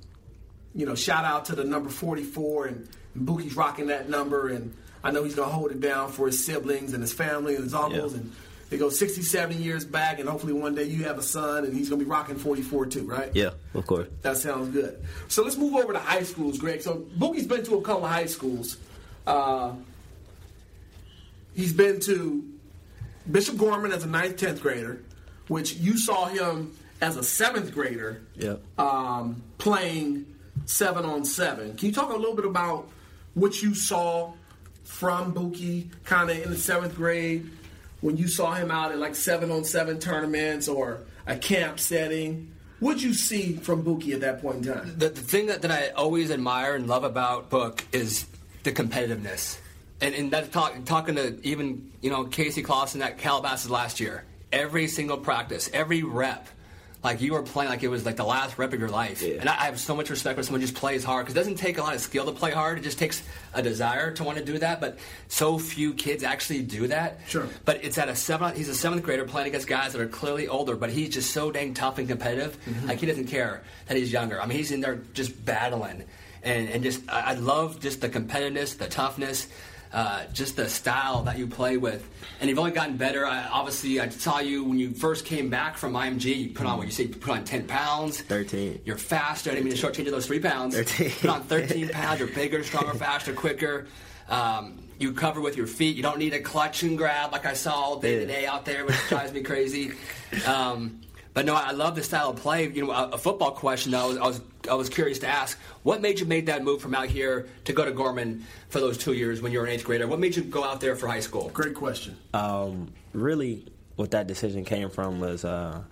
[0.74, 4.74] you know, shout out to the number forty-four, and, and Bookie's rocking that number, and
[5.02, 7.74] I know he's gonna hold it down for his siblings and his family and his
[7.74, 8.20] uncles, Yeah.
[8.20, 8.32] and
[8.68, 11.74] they go 60, 70 years back, and hopefully one day you have a son, and
[11.76, 13.30] he's gonna be rocking forty-four too, right?
[13.34, 14.08] Yeah, of course.
[14.22, 15.02] That sounds good.
[15.28, 16.82] So let's move over to high schools, Greg.
[16.82, 18.76] So Bookie's been to a couple of high schools.
[19.26, 19.72] Uh,
[21.54, 22.44] he's been to
[23.30, 25.02] Bishop Gorman as a ninth, tenth grader,
[25.48, 28.56] which you saw him as a seventh grader Yeah.
[28.78, 30.26] um, playing
[30.66, 31.74] seven on seven.
[31.76, 32.88] Can you talk a little bit about
[33.34, 34.32] what you saw
[34.90, 37.48] from Bookie kind of in the seventh grade
[38.00, 42.52] when you saw him out at like seven on seven tournaments or a camp setting?
[42.80, 44.98] What'd you see from Bookie at that point in time?
[44.98, 48.26] the, the thing that, that I always admire and love about Book is
[48.64, 49.58] the competitiveness.
[50.00, 54.24] And, and that's talk, talking to even, you know, Casey Clausen at Calabasas last year.
[54.52, 56.48] Every single practice, every rep,
[57.02, 59.22] like you were playing like it was like the last rep of your life.
[59.22, 59.40] Yeah.
[59.40, 61.56] And I, I have so much respect when someone just plays hard because it doesn't
[61.56, 62.78] take a lot of skill to play hard.
[62.78, 63.22] It just takes
[63.54, 64.80] a desire to want to do that.
[64.80, 67.20] But so few kids actually do that.
[67.26, 67.48] Sure.
[67.64, 68.54] But it's at a seven.
[68.54, 71.50] He's a seventh grader playing against guys that are clearly older, but he's just so
[71.50, 72.58] dang tough and competitive.
[72.64, 72.88] Mm-hmm.
[72.88, 74.40] Like he doesn't care that he's younger.
[74.40, 76.04] I mean, he's in there just battling,
[76.42, 79.48] and and just I, I love just the competitiveness, the toughness.
[79.92, 82.08] Uh, just the style that you play with,
[82.40, 83.26] and you've only gotten better.
[83.26, 86.36] I, obviously, I saw you when you first came back from IMG.
[86.36, 88.20] You put on what you say, you put on ten pounds.
[88.20, 88.82] 13.
[88.84, 89.50] You're faster.
[89.50, 90.76] I didn't mean to shortchange you those three pounds.
[90.76, 91.10] 13.
[91.10, 92.20] Put on 13 pounds.
[92.20, 93.88] You're bigger, stronger, faster, quicker.
[94.28, 95.96] Um, you cover with your feet.
[95.96, 98.20] You don't need a clutch and grab like I saw all day Yeah.
[98.20, 99.92] today out there, which drives me crazy.
[100.46, 101.00] Um,
[101.32, 102.68] but no, I love the style of play.
[102.68, 104.00] You know, a, a football question though.
[104.00, 104.40] I was, I was
[104.70, 107.72] I was curious to ask, what made you make that move from out here to
[107.72, 110.06] go to Gorman for those two years when you were an eighth grader?
[110.06, 111.48] What made you go out there for high school?
[111.54, 112.16] Great question.
[112.34, 113.64] um, really
[113.96, 115.82] what that decision came from was uh,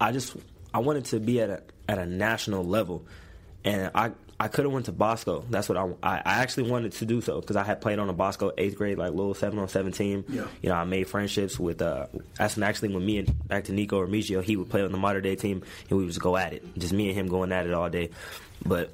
[0.00, 0.36] I just
[0.74, 3.04] I wanted to be at a at a national level,
[3.64, 5.44] and I I could have went to Bosco.
[5.48, 8.08] That's what I I, I actually wanted to do so because I had played on
[8.08, 10.24] a Bosco eighth grade like little seven on seven team.
[10.28, 10.46] Yeah.
[10.62, 14.06] You know I made friendships with uh that's actually when me and back to Nikko
[14.06, 16.52] Remigio he would play on the modern day team and we would just go at
[16.52, 18.10] it just me and him going at it all day,
[18.64, 18.90] but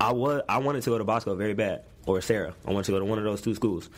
[0.00, 2.54] I was I wanted to go to Bosco very bad or Serra.
[2.66, 3.88] I wanted to go to one of those two schools.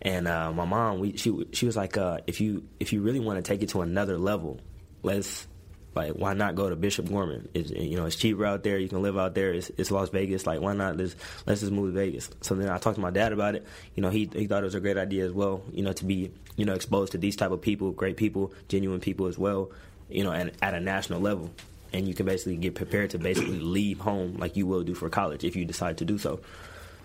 [0.00, 3.20] And uh, my mom, we, she she was like, uh, if you if you really
[3.20, 4.60] want to take it to another level,
[5.02, 5.46] let's
[5.94, 7.48] like why not go to Bishop Gorman?
[7.52, 8.78] It's, you know, it's cheaper out there.
[8.78, 9.52] You can live out there.
[9.52, 10.46] It's, it's Las Vegas.
[10.46, 10.96] Like why not?
[10.96, 12.30] Let's let's just move to Vegas.
[12.40, 13.66] So then I talked to my dad about it.
[13.94, 15.62] You know, he he thought it was a great idea as well.
[15.72, 19.00] You know, to be you know exposed to these type of people, great people, genuine
[19.00, 19.70] people as well.
[20.08, 21.50] You know, and at a national level.
[21.94, 25.10] And you can basically get prepared to basically leave home like you will do for
[25.10, 26.40] college if you decide to do so.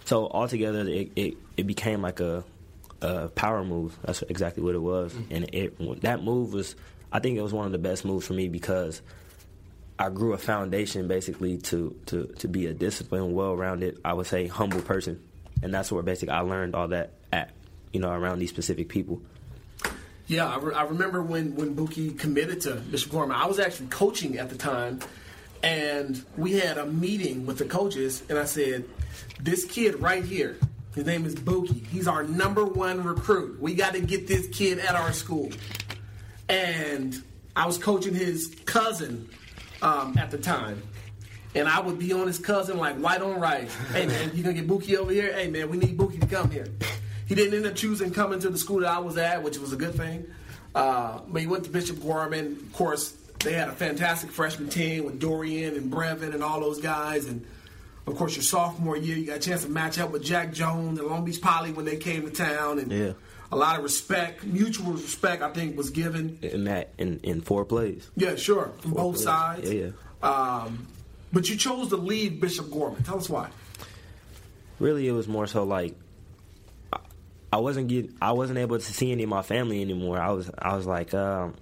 [0.06, 2.46] So altogether, it, it, it became like a,
[3.02, 4.00] a power move.
[4.04, 5.34] That's exactly what it was, mm-hmm.
[5.34, 6.76] and it that move was.
[7.12, 9.02] I think it was one of the best moves for me because
[10.00, 14.48] I grew a foundation basically to to to be a disciplined, well-rounded, I would say
[14.48, 15.22] humble person,
[15.64, 17.52] and that's where basically I learned all that at
[17.94, 19.22] you know around these specific people.
[20.28, 23.36] Yeah, I, re- I remember when when Bookie committed to Bishop Gorman.
[23.36, 25.00] I was actually coaching at the time,
[25.64, 28.86] and we had a meeting with the coaches, and I said,
[29.42, 30.58] "This kid right here,
[30.94, 31.86] his name is Bookie.
[31.92, 33.60] He's our number one recruit.
[33.60, 35.50] We got to get this kid at our school."
[36.50, 37.22] And
[37.56, 39.30] I was coaching his cousin
[39.82, 40.82] um, at the time.
[41.56, 43.74] And I would be on his cousin like white on rice.
[43.94, 45.34] Hey man, you gonna get Bookie over here?
[45.34, 46.68] Hey man, we need Bookie to come here.
[47.28, 49.74] He didn't end up choosing coming to the school that I was at, which was
[49.74, 50.28] a good thing.
[50.76, 52.54] Uh, but he went to Bishop Gorman.
[52.54, 53.12] Of course,
[53.44, 57.26] they had a fantastic freshman team with Dorian and Brevin and all those guys.
[57.26, 57.46] And
[58.06, 61.00] of course, your sophomore year, you got a chance to match up with Jack Jones
[61.00, 62.80] and Long Beach Poly when they came to town.
[62.80, 63.14] And Yeah.
[63.52, 66.40] A lot of respect, mutual respect, I think, was given.
[66.42, 68.10] in that in, in four plays.
[68.16, 69.24] Yeah, sure, from both players.
[69.24, 69.72] sides.
[69.74, 69.88] Yeah,
[70.24, 70.28] yeah.
[70.30, 70.88] Um,
[71.32, 73.04] but you chose to leave Bishop Gorman.
[73.04, 73.50] Tell us why.
[74.80, 75.96] Really, it was more so like
[76.94, 77.00] I-
[77.54, 80.20] I wasn't get, I wasn't able to see any of my family anymore.
[80.20, 81.56] I was I was like, um,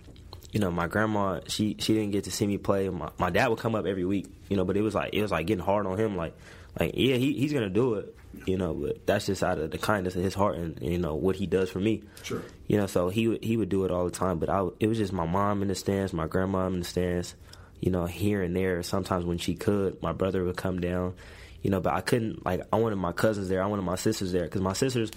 [0.52, 2.90] you know, my grandma she she didn't get to see me play.
[2.90, 5.22] My, my dad would come up every week, you know, but it was like it
[5.22, 6.16] was like getting hard on him.
[6.18, 6.36] Like
[6.80, 8.15] like yeah, he, he's gonna do it,
[8.46, 11.16] you know, but that's just out of the kindness of his heart and you know
[11.16, 12.04] what he does for me.
[12.24, 12.42] Sure.
[12.68, 14.40] You know, so he would he would do it all the time.
[14.40, 17.36] But I it was just my mom in the stands, my grandma in the stands,
[17.80, 18.84] you know, here and there.
[18.84, 21.16] Sometimes when she could, my brother would come down,
[21.62, 21.80] you know.
[21.80, 24.62] But I couldn't like I wanted my cousins there, I wanted my sisters there because
[24.62, 25.12] my sisters,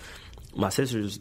[0.55, 1.21] my sisters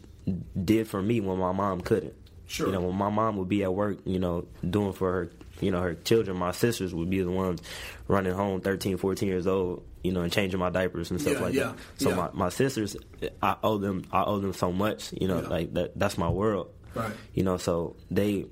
[0.62, 2.14] did for me when my mom couldn't.
[2.46, 2.66] Sure.
[2.66, 5.30] You know, when my mom would be at work, you know, doing for her,
[5.60, 7.60] you know, her children, my sisters would be the ones
[8.06, 11.40] running home 13, 14 years old, you know, and changing my diapers and stuff Yeah,
[11.40, 11.76] like yeah, that.
[11.96, 12.16] So yeah.
[12.16, 12.96] my, my sisters,
[13.42, 16.70] I owe them, I owe them so much, you know, like that, that's my world.
[16.94, 17.12] Right.
[17.34, 18.46] You know, so they,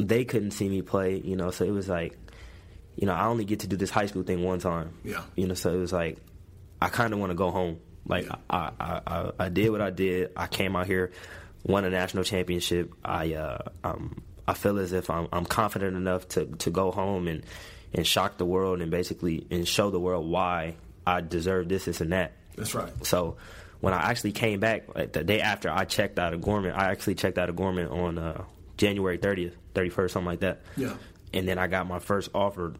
[0.00, 2.16] they couldn't see me play, you know, so it was like,
[2.96, 4.92] you know, I only get to do this high school thing one time.
[5.04, 5.22] Yeah.
[5.36, 6.18] You know, so it was like,
[6.82, 7.78] I kind of want to go home.
[8.06, 8.28] Like.
[8.48, 10.32] I, I, I, I did what I did.
[10.36, 11.12] I came out here,
[11.64, 12.92] won a national championship.
[13.04, 17.28] I, uh, um, I feel as if I'm, I'm confident enough to, to go home
[17.28, 17.44] and,
[17.92, 20.76] and shock the world and basically and show the world why
[21.06, 22.32] I deserve this, this, and that.
[22.56, 22.92] That's right.
[23.06, 23.36] So
[23.80, 26.90] when I actually came back, like the day after I checked out of Gorman, I
[26.90, 28.44] actually checked out of Gorman on uh,
[28.76, 30.60] January 30th, 31st, something like that.
[30.76, 30.94] Yeah.
[31.32, 32.74] And then I got my first offer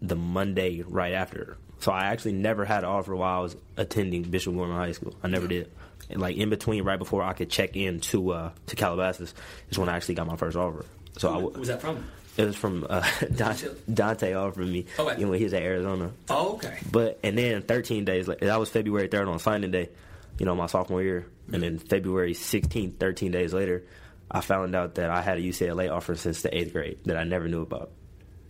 [0.00, 1.56] the Monday right after.
[1.80, 5.14] So I actually never had an offer while I was attending Bishop Gorman High School.
[5.22, 5.70] I never did.
[6.10, 9.34] And like in between, right before I could check in to uh, to Calabasas,
[9.70, 10.84] is when I actually got my first offer.
[11.18, 12.04] So I Who w- was that from?
[12.36, 15.18] it was from uh, Donte, Donte offered me Oh, right.
[15.18, 16.10] you know, when he was at Arizona.
[16.30, 16.78] Oh, okay.
[16.90, 19.90] But and then 13 days later, that was February 3rd on signing day,
[20.38, 23.84] you know, my sophomore year, and then February 16th, 13 days later,
[24.30, 27.24] I found out that I had a UCLA offer since the eighth grade that I
[27.24, 27.90] never knew about.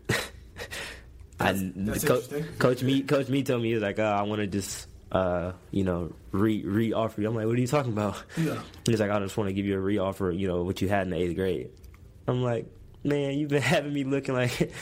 [1.40, 2.20] I, that's Co-.
[2.60, 5.52] Coach Meech, Coach Meech told me he was like, oh, I want to just, uh,
[5.72, 7.28] you know, re re offer you.
[7.28, 8.22] I'm like, what are you talking about?
[8.36, 8.60] Yeah.
[8.86, 10.88] He's like, I just want to give you a re offer, you know, what you
[10.88, 11.70] had in the eighth grade.
[12.26, 12.66] I'm like,
[13.04, 14.72] man, you've been having me looking like,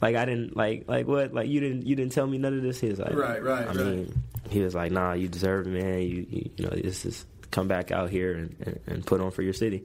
[0.00, 2.62] like I didn't like, like what, like you didn't, you didn't tell me none of
[2.62, 2.80] this.
[2.80, 3.76] He was like, Right, right, I right.
[3.76, 6.02] mean, he was like, nah, you deserve it, man.
[6.02, 9.30] You, you, you know, this is come back out here and, and, and put on
[9.30, 9.84] for your city.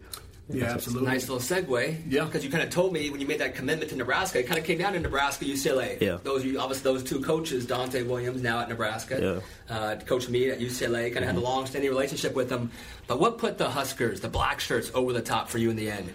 [0.54, 1.08] Yeah, absolutely.
[1.08, 2.02] Nice little segue.
[2.10, 2.26] Yeah.
[2.26, 4.60] Because you kind of told me when you made that commitment to Nebraska, it kind
[4.60, 6.00] of came down to Nebraska, UCLA.
[6.02, 6.18] Yeah.
[6.24, 10.60] Those you obviously those two coaches, Donte Williams now at Nebraska, uh, Coach Meech at
[10.60, 12.72] UCLA, kind of had a long-standing relationship with them.
[13.08, 15.90] But what put the Huskers, the black shirts, over the top for you in the
[15.90, 16.12] end?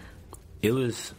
[0.66, 1.14] It was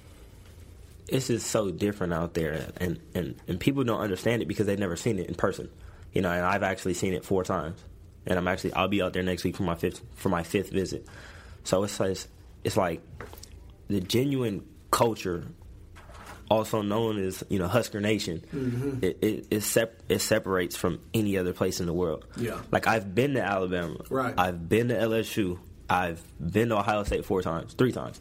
[1.08, 4.78] it's just so different out there and, and, and people don't understand it because they've
[4.78, 5.70] never seen it in person
[6.12, 7.82] you know and i've actually seen it four times
[8.26, 10.70] and i'm actually i'll be out there next week for my fifth for my fifth
[10.70, 11.08] visit
[11.64, 12.18] so it's like
[12.66, 13.02] it's like
[13.88, 15.46] the genuine culture
[16.50, 19.04] also known as you know Husker Nation, mm-hmm.
[19.04, 22.26] it it it, sep- it separates from any other place in the world.
[22.38, 22.62] Yeah.
[22.72, 24.34] like I've been to Alabama, Right.
[24.38, 28.20] I've been to LSU, I've been to Ohio State four times, three times.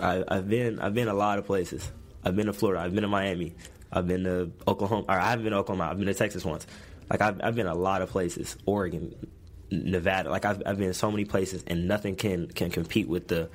[0.00, 1.90] I, I've been I've been a lot of places.
[2.24, 2.82] I've been to Florida.
[2.82, 3.54] I've been to Miami.
[3.92, 5.04] I've been to Oklahoma.
[5.08, 5.90] Or I haven't been to Oklahoma.
[5.90, 6.66] I've been to Texas once.
[7.10, 8.56] Like I've I've been a lot of places.
[8.66, 9.14] Oregon,
[9.70, 10.30] Nevada.
[10.30, 13.48] Like I've I've been so many places, and nothing can can compete with the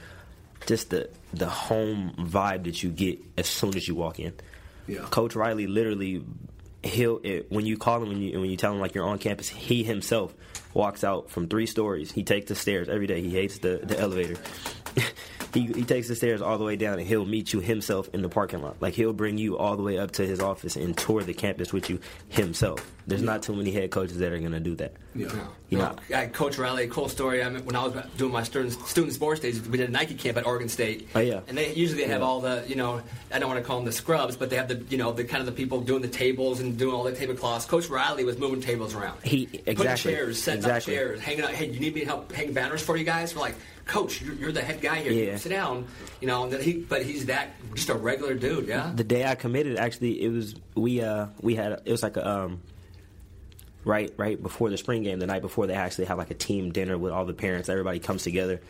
[0.66, 4.34] just the the home vibe that you get as soon as you walk in.
[4.88, 5.02] Yeah.
[5.10, 6.24] Coach Riley literally
[6.84, 9.18] he'll it, when you call him when you when you tell him like you're on
[9.20, 10.34] campus, he himself
[10.74, 12.12] walks out from three stories.
[12.12, 13.22] He takes the stairs every day.
[13.22, 14.38] He hates the the elevator.
[15.54, 18.22] he he takes the stairs all the way down and he'll meet you himself in
[18.22, 18.76] the parking lot.
[18.82, 21.72] Like he'll bring you all the way up to his office and tour the campus
[21.72, 22.00] with you
[22.30, 22.90] himself.
[23.06, 24.94] There's not too many head coaches that are going to do that.
[25.14, 25.28] Yeah.
[25.70, 27.44] You know, Well, Coach Riley, cool story.
[27.44, 30.14] I mean, when I was doing my student, student sports days, we did a Nike
[30.14, 31.10] camp at Oregon State.
[31.14, 31.42] Oh, yeah.
[31.50, 32.26] And they usually they have Yeah.
[32.28, 34.70] all the, you know, I don't want to call them the scrubs, but they have
[34.70, 37.12] the, you know, the kind of the people doing the tables and doing all the
[37.12, 37.66] tablecloths.
[37.66, 39.22] Coach Riley was moving tables around.
[39.22, 39.76] He- exactly.
[39.76, 40.94] Putting chairs, setting exactly.
[40.96, 41.52] up chairs, hanging out.
[41.52, 43.36] Hey, you need me to help hang banners for you guys?
[43.36, 43.56] We're like,
[43.86, 45.12] Coach, you're, you're the head guy here.
[45.12, 45.38] Yeah.
[45.38, 45.88] Sit down.
[46.22, 48.68] You know, he, but he's that just a regular dude.
[48.68, 48.92] Yeah.
[48.96, 52.28] the day I committed, actually, it was we uh we had it was like a
[52.28, 52.62] um
[53.84, 56.72] right right before the spring game, the night before they actually have like a team
[56.72, 57.68] dinner with all the parents.
[57.70, 58.62] Everybody comes together,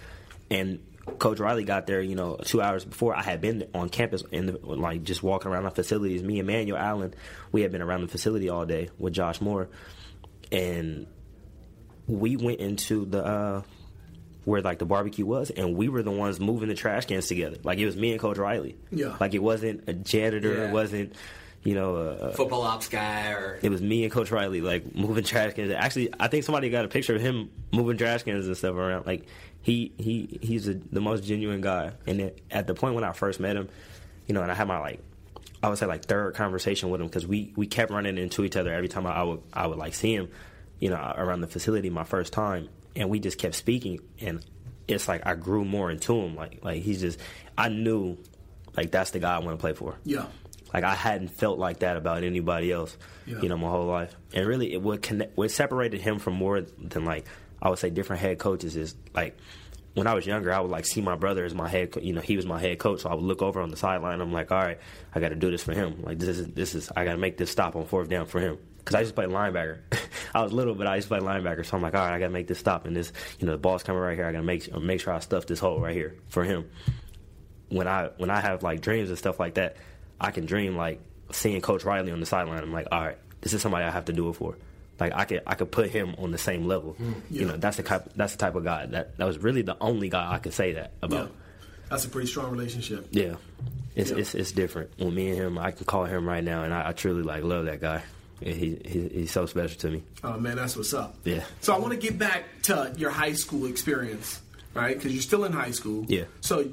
[0.49, 0.80] and
[1.20, 2.01] Coach Riley got there.
[2.01, 5.64] You know, two hours before I had been on campus and like just walking around
[5.66, 6.24] the facilities.
[6.24, 7.14] Me and Manuel Allen,
[7.51, 9.70] we had been around the facility all day with Josh Moore,
[10.51, 11.05] and
[12.07, 13.61] we went into the uh
[14.45, 17.57] where like the barbecue was, and we were the ones moving the trash cans together.
[17.63, 18.75] Like it was me and Coach Riley.
[18.91, 19.15] Yeah.
[19.19, 20.53] Like it wasn't a janitor.
[20.53, 20.67] Yeah.
[20.67, 21.13] It wasn't,
[21.63, 24.93] you know, a, a- Football ops guy or it was me and Coach Riley like
[24.95, 25.71] moving trash cans.
[25.71, 29.05] Actually, I think somebody got a picture of him moving trash cans and stuff around.
[29.05, 29.25] Like
[29.61, 31.91] he he he's a, the most genuine guy.
[32.05, 33.69] And then at the point when I first met him,
[34.27, 34.99] you know, and I had my like
[35.61, 38.57] I would say like third conversation with him because we we kept running into each
[38.57, 40.27] other every time I, I would I would like see him,
[40.79, 44.43] you know, around the facility my first time, and we just kept speaking and.
[44.85, 46.35] It's like I grew more into him.
[46.35, 47.17] Like, like he's just,
[47.57, 48.17] I knew,
[48.75, 49.95] like that's the guy I want to play for.
[50.03, 50.25] Yeah.
[50.73, 53.39] Like I hadn't felt like that about anybody else, Yeah.
[53.39, 54.13] you know, my whole life.
[54.33, 57.27] And really, it what connect, what separated him from more than like
[57.61, 59.37] I would say different head coaches is like
[59.93, 62.11] when I was younger, I would like see my brother as my head, co- you
[62.11, 64.19] know, he was my head coach, so I would look over on the sideline.
[64.19, 64.79] I'm like, all right,
[65.15, 66.01] I got to do this for him.
[66.03, 68.41] Like this is this is I got to make this stop on fourth down for
[68.41, 68.57] him.
[68.84, 69.79] Because I used to play linebacker.
[70.36, 71.65] I was little, but I used to play linebacker.
[71.65, 72.86] So I'm like, all right, I got to make this stop.
[72.86, 74.25] And this, you know, the ball's coming right here.
[74.25, 76.69] I got to make make sure I stuff this hole right here for him
[77.69, 79.77] when I when I have like dreams and stuff like that,
[80.19, 80.99] I can dream like
[81.31, 82.59] seeing Coach Riley on the sideline.
[82.59, 84.57] I'm like, all right, this is somebody I have to do it for.
[84.99, 86.93] Like I could I could put him on the same level.
[86.93, 87.41] Hmm, yeah.
[87.41, 89.77] You know, that's the type that's the type of guy that that was really the
[89.81, 91.05] only guy I could say that Yeah.
[91.05, 91.31] about.
[91.89, 93.07] That's a pretty strong relationship.
[93.11, 93.36] Yeah.
[93.95, 94.17] It's, Yeah.
[94.17, 94.91] it's it's different.
[94.97, 97.43] When me and him, I can call him right now, and I, I truly like
[97.43, 98.03] love that guy.
[98.43, 100.03] He, he he's so special to me.
[100.23, 101.15] Oh man, that's what's up.
[101.23, 101.43] Yeah.
[101.61, 104.41] So I want to get back to your high school experience,
[104.73, 104.95] right?
[104.95, 106.05] Because you're still in high school.
[106.07, 106.25] Yeah.
[106.41, 106.69] So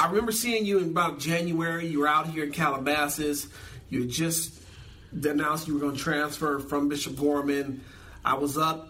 [0.00, 1.86] I remember seeing you in about January.
[1.86, 3.48] You were out here in Calabasas.
[3.90, 4.60] You had just
[5.12, 7.82] announced you were going to transfer from Bishop Gorman.
[8.24, 8.88] I was up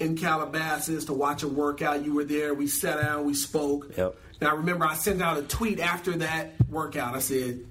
[0.00, 2.04] in Calabasas to watch a workout.
[2.04, 2.54] You were there.
[2.54, 3.26] We sat down.
[3.26, 3.96] We spoke.
[3.96, 4.16] Yep.
[4.40, 7.14] Now I remember I sent out a tweet after that workout.
[7.14, 7.64] I said,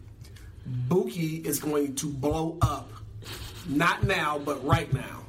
[0.65, 2.91] "Bookie is going to blow up,
[3.68, 5.24] not now, but right now."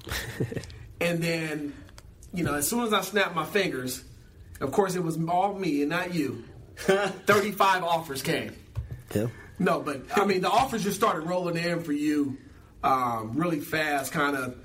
[1.00, 1.74] and then,
[2.32, 4.02] you know, as soon as I snapped my fingers,
[4.60, 6.44] of course it was all me and not you.
[6.76, 8.54] Thirty-five offers came.
[9.14, 9.26] Yeah.
[9.58, 12.38] No, but I mean the offers just started rolling in for you
[12.82, 14.56] um, really fast, kind of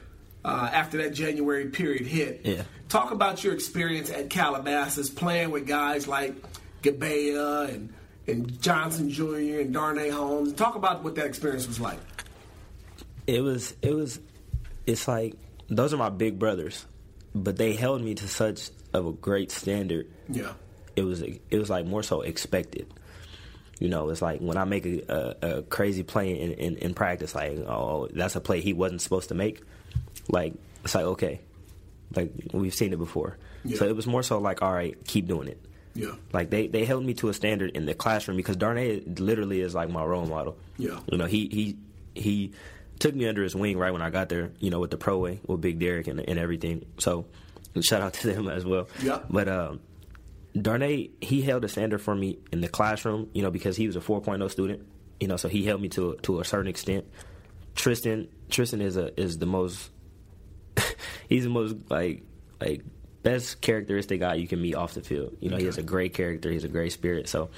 [0.46, 2.42] uh, after that January period hit.
[2.44, 2.64] Yeah.
[2.90, 6.36] Talk about your experience at Calabasas playing with guys like
[6.82, 7.94] Gebbia and
[8.26, 9.60] and Johnson Jr.
[9.60, 10.54] and Darnay Holmes.
[10.54, 12.00] Talk about what that experience was like.
[13.28, 14.20] It was it was
[14.86, 15.36] it's like
[15.70, 16.86] those are my big brothers
[17.36, 20.54] but they held me to such of a great standard Yeah.
[20.96, 22.88] it was it was like more so expected
[23.80, 26.94] you know it's like when i make a, a, a crazy play in, in, in
[26.94, 29.62] practice like oh that's a play he wasn't supposed to make
[30.30, 30.54] like
[30.84, 31.40] it's like okay
[32.16, 33.78] like we've seen it before Yeah.
[33.78, 35.60] so it was more so like all right keep doing it
[35.96, 36.14] Yeah.
[36.34, 39.74] like they, they held me to a standard in the classroom because Darnay literally is
[39.74, 40.56] like my role model.
[40.78, 41.00] Yeah.
[41.12, 41.78] You know, he he
[42.16, 42.52] he
[43.00, 45.18] took me under his wing right when I got there, you know, with the pro
[45.18, 46.86] way with Big Derek and, and everything.
[47.00, 47.26] So
[47.82, 48.88] shout out to them as well.
[49.02, 49.20] Yeah.
[49.30, 49.80] But um
[50.60, 53.96] Darnay, he held a standard for me in the classroom, you know, because he was
[53.96, 54.86] a 4.0 student,
[55.20, 57.06] you know, so he held me to to a certain extent.
[57.76, 59.90] Tristan Tristan is a is the most
[61.30, 62.24] he's the most like
[62.62, 62.84] like
[63.24, 65.36] best characteristic guy you can meet off the field.
[65.40, 67.28] You know, he has a great character, he's a great spirit.
[67.30, 67.50] So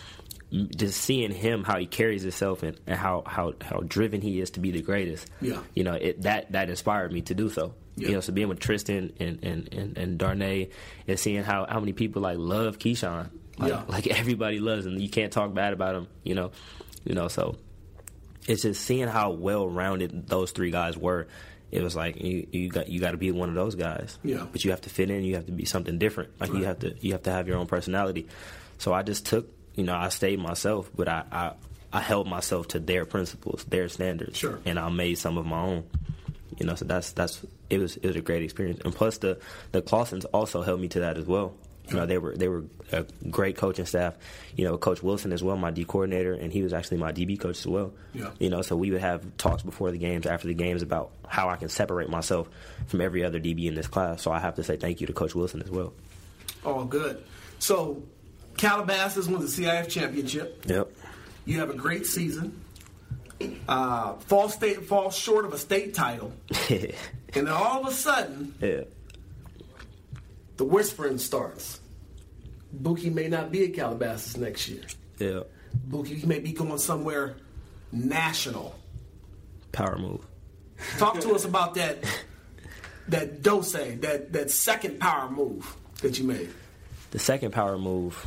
[0.75, 4.51] just seeing him how he carries himself and, and how, how how driven he is
[4.51, 5.27] to be the greatest.
[5.41, 5.59] Yeah.
[5.73, 7.73] You know, it that that inspired me to do so.
[7.95, 8.07] Yeah.
[8.09, 10.69] You know, so being with Tristan and and and, and Darnay
[11.07, 13.29] and seeing how how many people like love Keyshawn.
[13.57, 13.83] Like, Yeah.
[13.87, 14.97] like everybody loves him.
[14.97, 16.51] You can't talk bad about him, you know.
[17.05, 17.55] You know, so
[18.47, 21.27] it's just seeing how well rounded those three guys were.
[21.71, 24.17] It was like you you got you got to be one of those guys.
[24.23, 24.45] Yeah.
[24.51, 25.23] But you have to fit in.
[25.23, 26.39] You have to be something different.
[26.39, 28.27] Like you have to you have to have your own personality.
[28.77, 31.51] So I just took you know I stayed myself, but I I,
[31.93, 34.59] I held myself to their principles, their standards, Sure.
[34.65, 35.83] and I made some of my own.
[36.57, 39.39] You know, so that's that's it was it was a great experience, and plus the
[39.71, 41.53] the Clausens also held me to that as well.
[41.89, 44.15] You know, they were they were a great coaching staff.
[44.55, 47.39] You know, Coach Wilson as well, my D coordinator, and he was actually my DB
[47.39, 47.93] coach as well.
[48.13, 48.31] Yeah.
[48.39, 51.49] You know, so we would have talks before the games, after the games about how
[51.49, 52.47] I can separate myself
[52.87, 54.23] from every other DB in this class.
[54.23, 55.93] So I have to say thank you to Coach Wilson as well.
[56.63, 57.23] All good.
[57.59, 58.01] So
[58.57, 60.63] Calabasas won the CIF championship.
[60.67, 60.91] Yep.
[61.45, 62.61] You have a great season.
[63.67, 66.31] Uh, fall state falls short of a state title,
[66.69, 66.93] and
[67.33, 68.81] then all of a sudden, yeah.
[70.55, 71.81] the whispering starts.
[72.71, 74.83] Bookie may not be at Calabasas next year.
[75.19, 75.41] Yeah.
[75.85, 77.35] Bookie may be going somewhere
[77.91, 78.75] national.
[79.73, 80.25] Power move.
[80.97, 82.03] Talk to us about that
[83.09, 86.49] that dose, that that second power move that you made.
[87.11, 88.25] the second power move,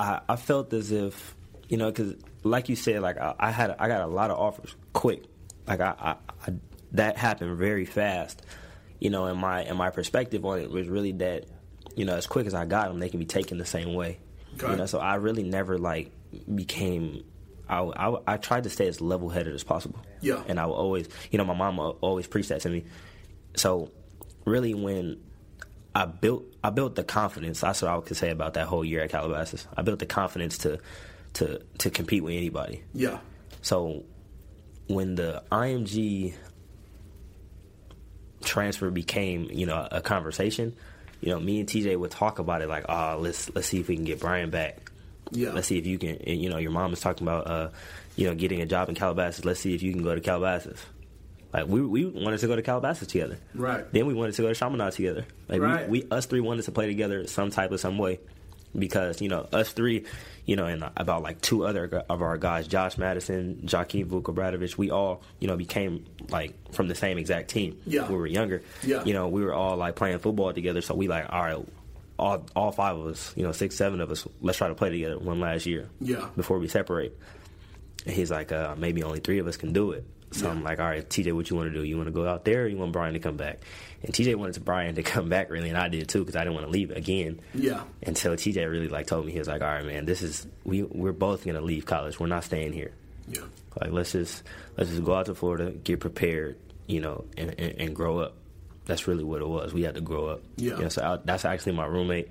[0.00, 1.34] I, I felt as if
[1.68, 4.38] you know because like you said, like I, I had I got a lot of
[4.38, 5.24] offers quick,
[5.66, 6.52] like I, I,
[6.92, 8.42] that happened very fast,
[8.98, 11.44] you know, and my and my perspective on it was really that
[11.96, 14.18] you know, as quick as I got them, they can be taken the same way.
[14.54, 14.70] Okay.
[14.70, 16.10] You know, so I really never like
[16.54, 17.24] became.
[17.68, 20.00] I, I, I tried to stay as level headed as possible.
[20.20, 20.42] Yeah.
[20.48, 22.84] And I would always, you know, my mom always preached that to me.
[23.54, 23.92] So,
[24.44, 25.20] really, when
[25.94, 27.60] I built, I built the confidence.
[27.60, 29.66] That's what I could say about that whole year at Calabasas.
[29.76, 30.78] I built the confidence to,
[31.34, 32.82] to, to compete with anybody.
[32.94, 33.18] Yeah.
[33.62, 34.04] So
[34.86, 36.34] when the IMG
[38.42, 40.76] transfer became, you know, a conversation,
[41.20, 43.88] you know, me and TJ would talk about it like, oh, let's let's see if
[43.88, 44.90] we can get Brian back.
[45.32, 45.52] Yeah.
[45.52, 46.16] Let's see if you can.
[46.16, 47.70] and, You know, your mom is talking about, uh,
[48.16, 49.44] you know, getting a job in Calabasas.
[49.44, 50.80] Let's see if you can go to Calabasas.
[51.52, 53.38] Like we we wanted to go to Calabasas together.
[53.54, 53.90] Right.
[53.92, 55.24] Then we wanted to go to Chaminade together.
[55.48, 55.88] Like Right.
[55.88, 58.20] we, we us three wanted to play together some type of some way
[58.78, 60.04] because you know us three,
[60.46, 64.90] you know, and about like two other of our guys, Josh Madison, Joaquin Vukobradovic, we
[64.92, 67.80] all you know became like from the same exact team.
[67.84, 68.02] Yeah.
[68.02, 68.62] when we were younger.
[68.84, 69.02] Yeah.
[69.04, 70.82] you know, we were all like playing football together.
[70.82, 71.58] So we like all right.
[72.16, 74.90] All, all five of us, you know, six, seven of us, let's try to play
[74.90, 75.88] together one last year.
[76.02, 76.28] Yeah.
[76.36, 77.16] Before we separate.
[78.04, 80.04] And he's like, uh, maybe only three of us can do it.
[80.32, 80.52] So Yeah.
[80.52, 81.84] I'm like, all right, TJ, what you want to do?
[81.84, 83.58] You want to go out there or you want Brian to come back?
[84.02, 86.40] And TJ wanted to Brian to come back, really, and I did too because I
[86.40, 87.40] didn't want to leave again.
[87.54, 87.82] Yeah.
[88.14, 90.82] So TJ really like told me he was like, all right, man, this is we
[90.84, 92.20] we're both gonna leave college.
[92.20, 92.92] We're not staying here.
[93.28, 93.42] Yeah.
[93.80, 94.42] Like let's just
[94.76, 96.56] let's just go out to Florida, get prepared,
[96.86, 98.34] you know, and, and, and grow up.
[98.86, 99.72] That's really what it was.
[99.72, 100.42] We had to grow up.
[100.56, 100.76] Yeah.
[100.76, 102.28] You know, so I, that's actually my roommate.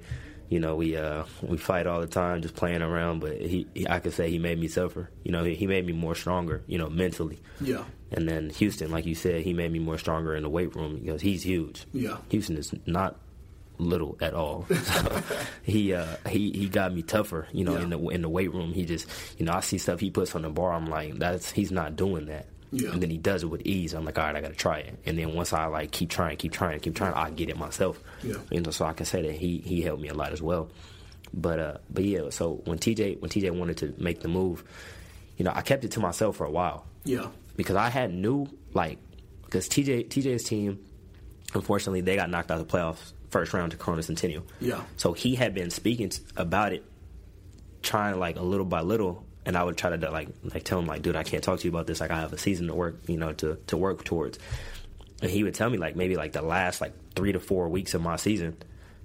[0.49, 3.19] You know, we uh we fight all the time, just playing around.
[3.19, 5.09] But he, he I could say he made me suffer.
[5.23, 6.63] You know, he, he made me more stronger.
[6.67, 7.39] You know, mentally.
[7.61, 7.83] Yeah.
[8.11, 10.99] And then Houston, like you said, he made me more stronger in the weight room
[10.99, 11.85] because he's huge.
[11.93, 12.17] Yeah.
[12.29, 13.19] Houston is not
[13.77, 14.65] little at all.
[14.75, 15.21] So
[15.63, 17.83] he uh, he he got me tougher, you know, Yeah.
[17.83, 18.73] in the in the weight room.
[18.73, 19.07] He just,
[19.39, 20.73] you know, I see stuff he puts on the bar.
[20.73, 22.47] I'm like, that's he's not doing that.
[22.71, 22.91] Yeah.
[22.91, 23.93] And then he does it with ease.
[23.93, 24.99] I'm like, all right, I got to try it.
[25.05, 27.99] And then once I like keep trying, keep trying, keep trying, I get it myself.
[28.23, 28.35] Yeah.
[28.51, 30.69] You know, so I can say that he he helped me a lot as well.
[31.33, 34.63] But uh, but yeah, so when TJ when TJ wanted to make the move,
[35.37, 37.27] you know, I kept it to myself for a while Yeah.
[37.55, 38.97] because I had new like
[39.45, 40.79] because TJ TJ's team,
[41.53, 44.43] unfortunately, they got knocked out of the playoffs first round to Corona Centennial.
[44.59, 44.81] Yeah.
[44.97, 46.83] So he had been speaking about it,
[47.83, 50.85] trying like a little by little, and I would try to like like tell him
[50.85, 51.99] like, dude, I can't talk to you about this.
[51.99, 54.37] Like I have a season to work, you know, to to work towards.
[55.23, 57.95] And he would tell me like maybe like the last like three to four weeks
[57.95, 58.55] of my season.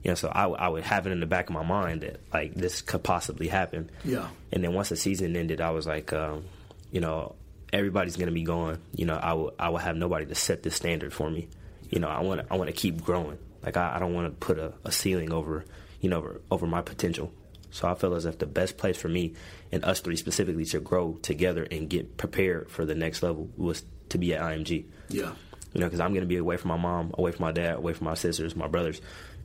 [0.02, 2.02] You know, so I, w- I would have it in the back of my mind
[2.02, 3.90] that like this could possibly happen.
[4.04, 4.28] Yeah.
[4.52, 6.44] And then once the season ended, I was like, um,
[6.92, 7.36] you know,
[7.72, 8.80] everybody's gonna be gone.
[8.94, 11.48] You know, I will I will have nobody to set this standard for me.
[11.88, 13.38] You know, I want I want to keep growing.
[13.62, 15.64] Like I, I don't want to put a, a ceiling over
[16.02, 17.32] you know over, over my potential.
[17.74, 19.34] So I feel as if the best place for me
[19.72, 23.84] and us three specifically to grow together and get prepared for the next level was
[24.10, 24.84] to be at IMG.
[25.08, 25.32] Yeah.
[25.72, 27.74] You know, because I'm going to be away from my mom, away from my dad,
[27.74, 29.00] away from my sisters, my brothers.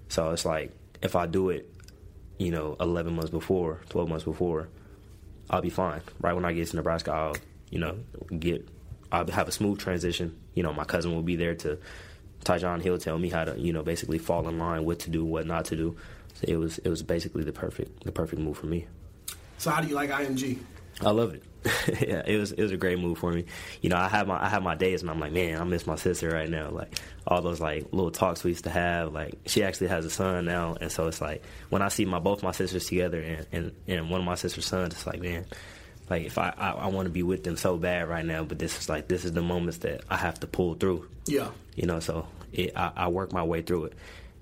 [0.09, 1.73] So it's like if I do it,
[2.37, 4.69] you know, 11 months before, 12 months before,
[5.49, 6.01] I'll be fine.
[6.21, 7.35] Right when I get to Nebraska, I'll,
[7.71, 7.97] you know,
[8.37, 8.69] get,
[9.11, 10.39] I'll have a smooth transition.
[10.53, 11.79] You know, my cousin will be there to,
[12.45, 15.25] Tyjon, he'll tell me how to, you know, basically fall in line, what to do,
[15.25, 15.97] what not to do.
[16.39, 18.87] So it was, it was basically the perfect, the perfect move for me.
[19.57, 20.59] So how do you like IMG?
[21.01, 21.43] I love it.
[22.01, 23.43] yeah, it was it was a great move for me.
[23.81, 25.85] You know, I have my I have my days and I'm like, man, I miss
[25.85, 26.69] my sister right now.
[26.69, 29.11] Like all those like little talks we used to have.
[29.11, 32.19] Like she actually has a son now, and so it's like when I see my
[32.19, 35.45] both my sisters together and and, and one of my sister's sons, it's like, man,
[36.09, 38.57] like if I I, I want to be with them so bad right now, but
[38.57, 41.09] this is like this is the moments that I have to pull through.
[41.25, 41.49] Yeah.
[41.75, 43.93] You know, so it, I, I work my way through it,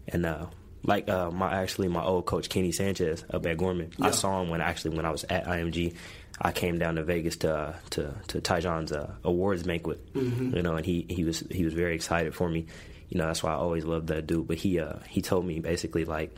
[0.08, 0.46] and uh,
[0.88, 4.08] like uh, my actually my old coach Kenny Sanchez up at Gorman, Yeah.
[4.08, 5.96] I saw him when actually when I was at IMG.
[6.40, 10.76] I came down to Vegas to uh, to to Tyjon's uh, awards banquet, you know,
[10.76, 12.68] and he, he was he was very excited for me.
[13.10, 14.48] You know, that's why I always loved that dude.
[14.48, 16.36] But he uh, he told me basically like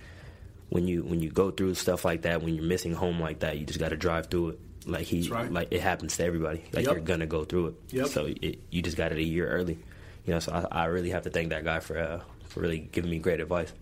[0.69, 3.57] when you when you go through stuff like that, when you're missing home like that,
[3.57, 4.59] you just got to drive through it.
[4.85, 5.51] Like he right.
[5.51, 6.63] like it happens to everybody.
[6.71, 6.93] Like Yep.
[6.95, 7.73] you're gonna go through it.
[7.89, 8.07] Yep.
[8.07, 9.77] So it, you just got it a year early.
[10.25, 12.79] You know, so I, I really have to thank that guy for uh, for really
[12.79, 13.73] giving me great advice.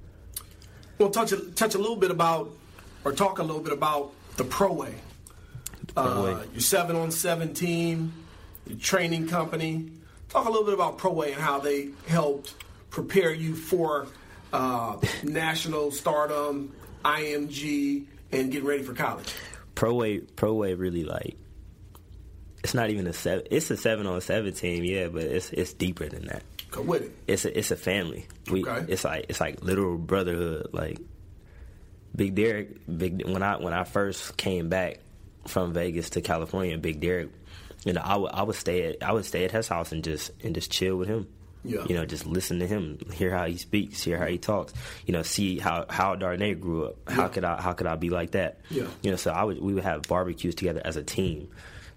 [0.97, 2.51] We'll touch a, touch a little bit about,
[3.03, 4.95] or talk a little bit about the Pro Way.
[5.95, 8.13] Uh, your seven on seven team,
[8.65, 9.91] your training company.
[10.29, 12.55] Talk a little bit about Pro Way and how they helped
[12.89, 14.07] prepare you for
[14.53, 16.73] uh, national stardom,
[17.03, 19.33] IMG, and getting ready for college.
[19.75, 21.35] Pro way, pro way, really like.
[22.63, 23.45] It's not even a seven.
[23.51, 26.43] It's a seven on seven team, yeah, but it's it's deeper than that.
[26.75, 27.11] With it.
[27.27, 28.27] It's a it's a family.
[28.51, 28.91] We Okay.
[28.91, 30.69] it's like it's like literal brotherhood.
[30.73, 30.99] Like
[32.15, 34.99] Big Derek, Big when I when I first came back
[35.47, 37.29] from Vegas to California, Big Derek,
[37.85, 40.03] you know, I would I would stay at I would stay at his house and
[40.03, 41.27] just and just chill with him.
[41.63, 41.83] Yeah.
[41.87, 44.73] You know, just listen to him, hear how he speaks, hear how he talks.
[45.05, 46.95] You know, see how how Darnay grew up.
[47.09, 47.27] How Yeah.
[47.29, 48.59] could I how could I be like that?
[48.69, 48.87] Yeah.
[49.01, 51.49] You know, so I would we would have barbecues together as a team.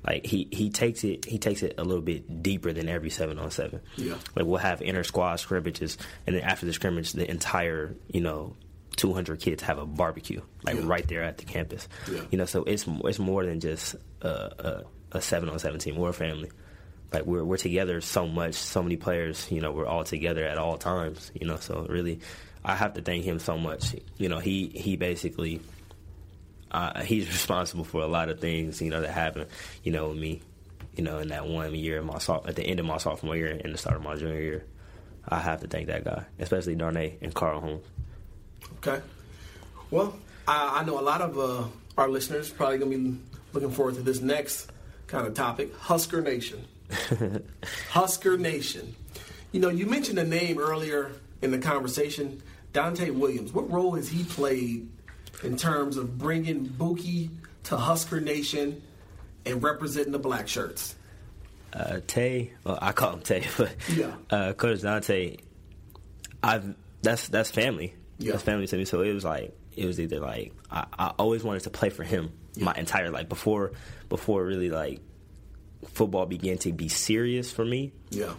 [0.07, 3.38] Like he he takes it he takes it a little bit deeper than every seven
[3.38, 3.80] on seven.
[3.96, 4.14] Yeah.
[4.34, 8.57] Like we'll have inter squad scrimmages, and then after the scrimmage, the entire you know.
[8.96, 10.82] 200 kids have a barbecue like Yeah.
[10.84, 12.20] right there at the campus Yeah.
[12.30, 16.11] you know so it's it's more than just a, a, a 7 on 17 we're
[16.11, 16.51] a family
[17.11, 20.59] like we're we're together so much so many players you know we're all together at
[20.59, 22.18] all times you know so really
[22.64, 25.62] i have to thank him so much you know he he basically
[26.71, 29.47] uh, he's responsible for a lot of things you know that happen
[29.83, 30.41] you know with me
[30.97, 32.16] you know in that one year my
[32.47, 34.64] at the end of my sophomore year and the start of my junior year
[35.29, 37.85] i have to thank that guy especially darnay and carl holmes
[38.79, 39.01] Okay.
[39.91, 40.16] Well,
[40.49, 41.64] I, I know a lot of uh,
[41.99, 43.18] our listeners probably going to be
[43.53, 44.71] looking forward to this next
[45.07, 46.64] kind of topic Husker Nation.
[47.91, 48.95] Husker Nation.
[49.53, 51.12] You know, you mentioned a name earlier
[51.43, 52.43] in the conversation,
[52.73, 53.53] Donte Williams.
[53.53, 54.89] What role has he played
[55.43, 57.30] in terms of bringing Bookie
[57.64, 58.82] to Husker Nation
[59.47, 60.95] and representing the black shirts?
[61.72, 64.12] uh, Tay, well, I call him Tay, but Yeah.
[64.30, 65.38] uh, Coach Donte,
[66.43, 67.95] I've that's that's family.
[68.18, 68.32] Yeah.
[68.32, 68.84] That's family to me.
[68.84, 72.03] So it was like it was either like I, I always wanted to play for
[72.05, 73.72] him my entire life before
[74.09, 75.01] before really like
[75.86, 77.93] football began to be serious for me.
[78.11, 78.34] Yeah.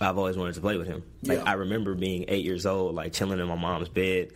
[0.00, 1.04] I've always wanted to play with him.
[1.22, 1.44] Like Yeah.
[1.46, 4.32] I remember being eight years old, like chilling in my mom's bed,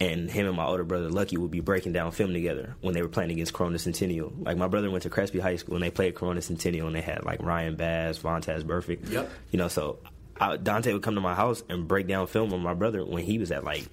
[0.00, 3.02] and him and my older brother Lucky would be breaking down film together when they
[3.02, 4.32] were playing against Corona Centennial.
[4.40, 7.00] Like my brother went to Crespi High School and they played Corona Centennial, and they
[7.00, 9.10] had like Ryan Bass, Vontaz Burfict.
[9.10, 9.30] Yep.
[9.52, 9.98] You know, so
[10.40, 13.22] I, Donte would come to my house and break down film with my brother when
[13.24, 13.86] he was at like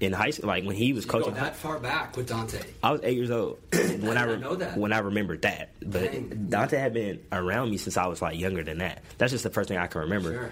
[0.00, 1.34] in high school, like when he was You coaching.
[1.34, 2.64] that far back with Donte.
[2.82, 4.76] I was eight years old when I, I re- know that.
[4.78, 5.70] when I remembered that.
[5.80, 6.46] But Dang.
[6.48, 9.02] Donte had been around me since I was like younger than that.
[9.18, 10.32] That's just the first thing I can remember.
[10.32, 10.50] Sure.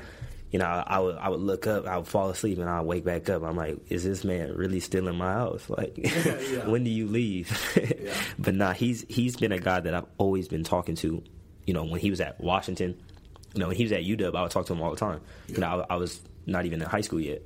[0.51, 2.81] You know, I, I would I would look up, I would fall asleep, and I
[2.81, 3.43] would wake back up.
[3.43, 5.69] I'm like, is this man really still in my house?
[5.69, 6.67] Like, yeah.
[6.69, 7.51] when do you leave?
[8.39, 11.23] But nah, he's he's been a guy that I've always been talking to.
[11.67, 12.97] You know, when he was at Washington,
[13.55, 15.21] you know, when he was at UW, I would talk to him all the time.
[15.49, 17.43] You know, I, I was not even in high school yet.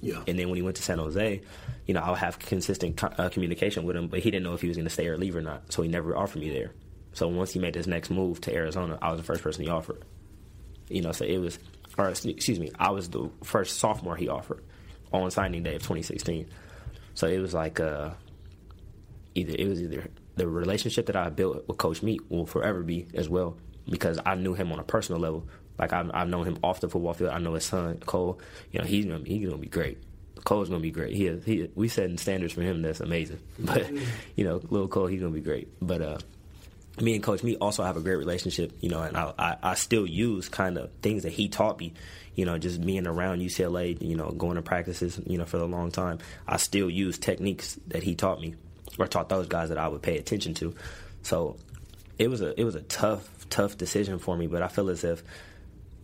[0.00, 0.22] Yeah.
[0.28, 1.40] And then when he went to San Jose,
[1.86, 4.52] you know, I would have consistent co- uh, communication with him, but he didn't know
[4.52, 5.72] if he was going to stay or leave or not.
[5.72, 6.72] So he never offered me there.
[7.14, 9.70] So once he made his next move to Arizona, I was the first person he
[9.70, 10.04] offered.
[10.88, 11.58] You know, so it was,
[11.98, 14.64] or excuse me, I was the first sophomore he offered
[15.12, 16.46] on signing day of 2016.
[17.14, 18.10] So it was like, uh,
[19.34, 23.06] either it was either the relationship that I built with Coach Meech will forever be
[23.14, 23.56] as well
[23.88, 25.46] because I knew him on a personal level.
[25.78, 27.30] Like I've, I've known him off the football field.
[27.30, 28.40] I know his son Cole.
[28.72, 29.98] You know he's gonna he's gonna be great.
[30.44, 31.14] Cole's gonna be great.
[31.14, 33.40] He, he we setting standards for him that's amazing.
[33.58, 33.90] But
[34.36, 35.68] you know, little Cole, he's gonna be great.
[35.80, 36.18] But uh,
[37.00, 38.72] me and Coach Meech also have a great relationship.
[38.80, 41.94] You know, and I I, I still use kind of things that he taught me.
[42.34, 44.00] You know, just being around UCLA.
[44.00, 45.20] You know, going to practices.
[45.26, 48.54] You know, for a long time, I still use techniques that he taught me
[48.98, 50.74] or taught those guys that I would pay attention to.
[51.22, 51.56] So
[52.18, 55.04] it was a it was a tough tough decision for me, but I feel as
[55.04, 55.22] if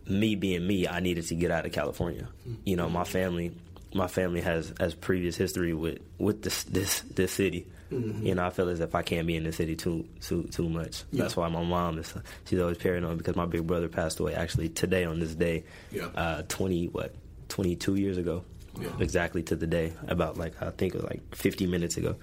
[0.07, 2.27] me being me, I needed to get out of California.
[2.65, 3.53] You know, my family
[3.93, 7.67] my family has has previous history with with this this this city.
[7.91, 10.69] You know, I feel as if I can't be in the city too too too
[10.69, 11.03] much.
[11.11, 12.13] That's why my mom is
[12.45, 16.05] she's always paranoid because my big brother passed away actually today on this day, Yeah.
[16.15, 17.13] uh, twenty what
[17.49, 18.45] twenty two years ago,
[18.79, 18.89] Yeah.
[18.99, 19.91] exactly to the day.
[20.07, 22.15] About like I think it was like fifty minutes ago.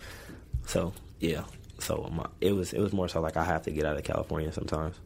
[0.66, 1.44] So yeah,
[1.78, 4.04] so my, it was it was more so like I have to get out of
[4.04, 4.96] California sometimes,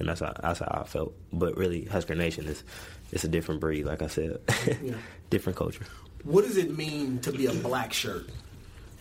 [0.00, 1.14] and that's how that's how I felt.
[1.32, 2.64] But really, Husker Nation is
[3.12, 4.40] it's a different breed, like I said,
[4.82, 4.94] Yeah.
[5.30, 5.84] different culture.
[6.24, 8.28] What does it mean to be a black shirt?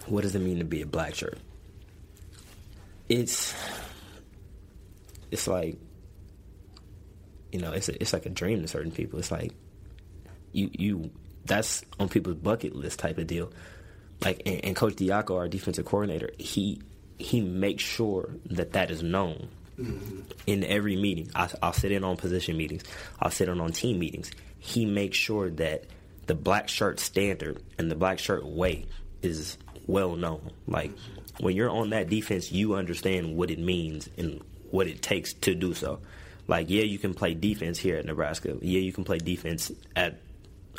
[0.08, 1.38] What does it mean to be a black shirt?
[3.10, 3.54] It's
[5.32, 5.78] it's like
[7.52, 9.20] you know, it's a, it's like a dream to certain people.
[9.20, 9.54] It's like
[10.52, 11.12] you you
[11.46, 13.52] that's on people's bucket list type of deal.
[14.22, 16.82] Like and, and Coach Diaco, our defensive coordinator, he
[17.18, 20.22] he makes sure that that is known mm-hmm.
[20.46, 21.30] in every meeting.
[21.36, 22.84] I, I'll sit in on position meetings.
[23.20, 24.32] I'll sit in on team meetings.
[24.60, 25.86] He makes sure that
[26.28, 28.86] the black shirt standard and the black shirt way
[29.22, 29.58] is
[29.88, 30.52] well known.
[30.68, 30.92] Like
[31.40, 35.56] when you're on that defense, you understand what it means and what it takes to
[35.56, 36.00] do so.
[36.48, 38.58] Like yeah, you can play defense here at Nebraska.
[38.62, 40.20] Yeah, you can play defense at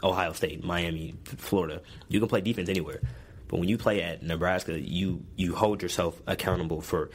[0.03, 1.83] Ohio State, Miami, Florida.
[2.09, 3.01] You can play defense anywhere.
[3.49, 7.11] But when you play at Nebraska, you you hold yourself accountable for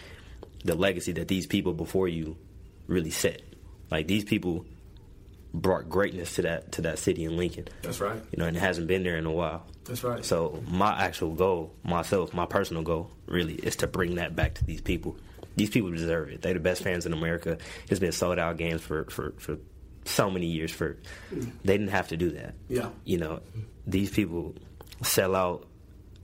[0.65, 2.37] the legacy that these people before you
[2.87, 3.41] really set.
[3.91, 4.65] Like these people
[5.53, 7.67] brought greatness to that to that city in Lincoln.
[7.83, 8.21] That's right.
[8.31, 9.65] You know, and it hasn't been there in a while.
[9.85, 10.23] That's right.
[10.23, 14.65] So my actual goal, myself, my personal goal, really, is to bring that back to
[14.65, 15.17] these people.
[15.55, 16.41] These people deserve it.
[16.41, 17.57] They're the best fans in America.
[17.89, 19.57] It's been sold out games for for, for
[20.05, 20.97] so many years for.
[21.31, 22.55] They didn't have to do that.
[22.67, 22.89] Yeah.
[23.03, 23.41] You know,
[23.85, 24.55] these people
[25.03, 25.67] sell out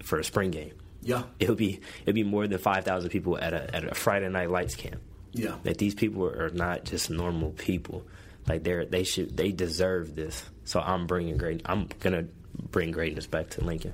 [0.03, 0.73] for a spring game.
[1.01, 1.23] Yeah.
[1.39, 4.49] It'll be it'll be more than five thousand people at a at a Friday night
[4.49, 5.01] lights camp.
[5.31, 5.55] Yeah.
[5.63, 8.05] That these people are not just normal people.
[8.47, 10.43] Like they're they should they deserve this.
[10.65, 11.61] So I'm bringing great.
[11.65, 12.25] I'm gonna
[12.71, 13.93] bring greatness back to Lincoln.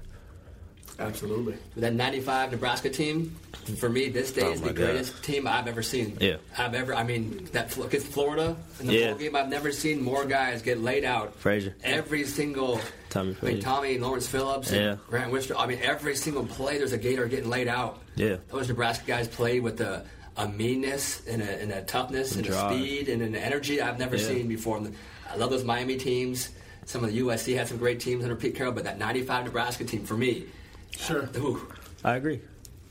[0.97, 1.57] Absolutely.
[1.75, 3.35] That '95 Nebraska team,
[3.79, 4.85] for me, this day Oh is my the God.
[4.85, 6.15] greatest team I've ever seen.
[6.21, 6.37] Yeah.
[6.57, 6.95] I've ever.
[6.95, 9.09] I mean, that against Florida in the Yeah.
[9.09, 11.35] bowl game, I've never seen more guys get laid out.
[11.35, 11.75] Frazier.
[11.83, 12.79] Every single.
[13.09, 13.61] Tommy I mean, Frazier.
[13.61, 14.95] Tommy, Lawrence Phillips, and Yeah.
[15.09, 15.55] Grant Wistrom.
[15.59, 18.01] I mean, every single play, there's a Gator getting laid out.
[18.15, 18.37] Yeah.
[18.49, 20.05] Those Nebraska guys played with a,
[20.37, 24.15] a meanness and a, and a toughness and, a speed and an energy I've never
[24.15, 24.27] Yeah.
[24.27, 24.81] seen before.
[25.29, 26.49] I love those Miami teams.
[26.85, 29.83] Some of the USC had some great teams under Pete Carroll, but that '95 Nebraska
[29.85, 30.45] team for me,
[30.97, 31.23] Sure.
[31.23, 31.73] Uh, ooh,
[32.03, 32.41] I agree.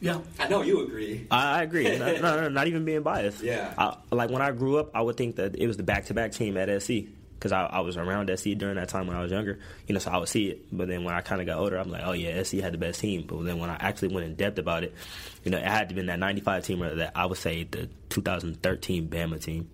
[0.01, 0.21] Yeah.
[0.39, 1.27] I know you agree.
[1.31, 1.85] I, I agree.
[1.99, 3.43] no, no, no, not even being biased.
[3.43, 3.73] Yeah.
[3.79, 6.57] I, like when I grew up, I would think that it was the back-to-back team
[6.57, 7.07] at SC
[7.39, 9.59] because I, I was around SC during that time when I was younger.
[9.87, 10.67] You know, so I would see it.
[10.77, 12.79] But then when I kind of got older, I'm like, oh yeah, SC had the
[12.79, 13.27] best team.
[13.27, 14.95] But then when I actually went in depth about it,
[15.43, 17.89] you know, it had to been that '95 team or that I would say the
[18.11, 19.71] 2013 Bama team.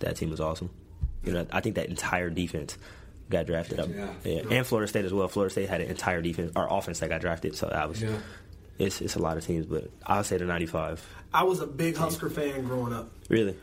[0.00, 0.70] That team was awesome.
[1.24, 2.76] You know, I think that entire defense
[3.32, 3.88] got drafted up.
[4.24, 4.42] Yeah.
[4.50, 5.26] And Florida State as well.
[5.28, 7.56] Florida State had an entire defense or offense that got drafted.
[7.56, 8.00] So was.
[8.00, 8.16] Yeah.
[8.78, 11.06] It's, it's a lot of teams, but I'll say the 95.
[11.34, 13.10] I was a big Husker fan growing up.
[13.28, 13.56] Really?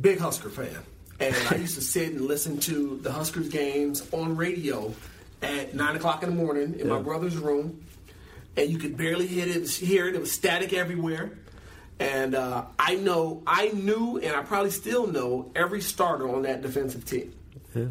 [0.00, 0.76] Big Husker fan.
[1.20, 4.94] And I used to sit and listen to the Huskers games on radio
[5.42, 7.82] at 9 o'clock in the morning in my brother's room.
[8.56, 10.14] And you could barely hear it, it was, hear it.
[10.14, 11.30] It was static everywhere.
[12.00, 16.62] And uh, I know, I knew, and I probably still know every starter on that
[16.62, 17.32] defensive team.
[17.74, 17.86] Yeah.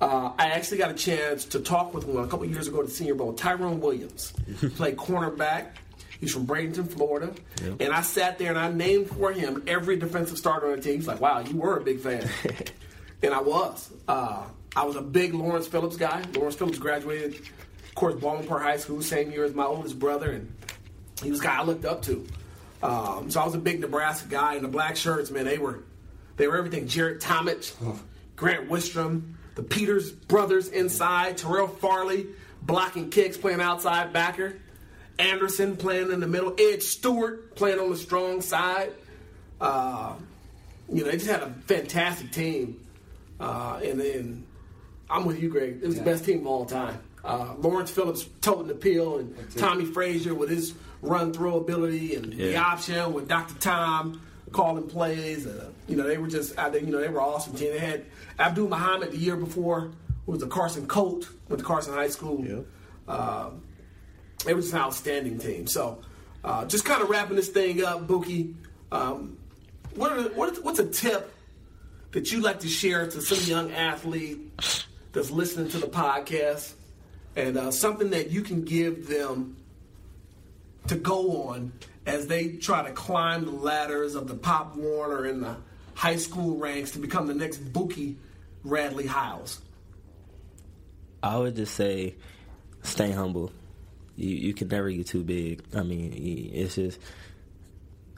[0.00, 2.86] Uh, I actually got a chance to talk with one a couple years ago at
[2.86, 3.34] the Senior Bowl.
[3.34, 4.32] Tyrone Williams
[4.76, 5.72] played cornerback.
[6.20, 7.32] He's from Bradenton, Florida.
[7.80, 10.96] And I sat there and I named for him every defensive starter on the team.
[10.96, 12.28] He's like, wow, you were a big fan.
[13.22, 13.90] and I was.
[14.06, 14.44] Uh,
[14.76, 16.22] I was a big Lawrence Phillips guy.
[16.34, 20.30] Lawrence Phillips graduated, of course, Baltimore High School, same year as my oldest brother.
[20.30, 20.52] And
[21.22, 22.26] he was a guy I looked up to.
[22.82, 25.80] Um, so I was a big Nebraska guy, and the black shirts, man, they were
[26.36, 26.86] they were everything.
[26.86, 27.74] Jared Tomich,
[28.36, 32.26] Grant Wistrom, the Peters brothers inside, Terrell Farley
[32.62, 34.56] blocking kicks, playing outside backer,
[35.18, 38.92] Anderson playing in the middle, Ed Stewart playing on the strong side.
[39.60, 40.14] Uh,
[40.88, 42.80] you know, they just had a fantastic team,
[43.38, 44.46] uh, and then
[45.10, 45.80] I'm with you, Greg.
[45.82, 46.98] It was the best team of all time.
[47.22, 52.32] Uh, Lawrence Phillips toting the peel, and Tommy Frazier with his run throw ability, and
[52.32, 53.54] the option with Dr.
[53.56, 54.22] Tom
[54.52, 55.46] calling plays.
[55.46, 56.80] Uh, you know, they were just out there.
[56.80, 57.72] You know, they were awesome team.
[57.72, 58.04] They had
[58.38, 59.90] Abdul Muhammad the year before,
[60.26, 62.64] who was a Carson Colt, went to Carson High School.
[63.06, 63.50] Uh,
[64.46, 65.66] it was an outstanding team.
[65.66, 66.00] So,
[66.44, 68.54] uh, just kind of wrapping this thing up, Bookie.
[68.90, 69.36] Um,
[69.94, 71.32] what are the, what is, what's a tip
[72.12, 74.38] that you'd like to share to some young athlete
[75.12, 76.72] that's listening to the podcast,
[77.36, 79.56] and uh, something that you can give them
[80.86, 81.72] to go on
[82.06, 85.56] as they try to climb the ladders of the Pop Warner and the
[85.94, 88.16] high school ranks to become the next Buki
[88.64, 89.60] Radley Hiles?
[91.22, 92.14] I would just say,
[92.82, 93.52] stay humble.
[94.16, 95.62] You you can never get too big.
[95.74, 96.98] I mean, it's just.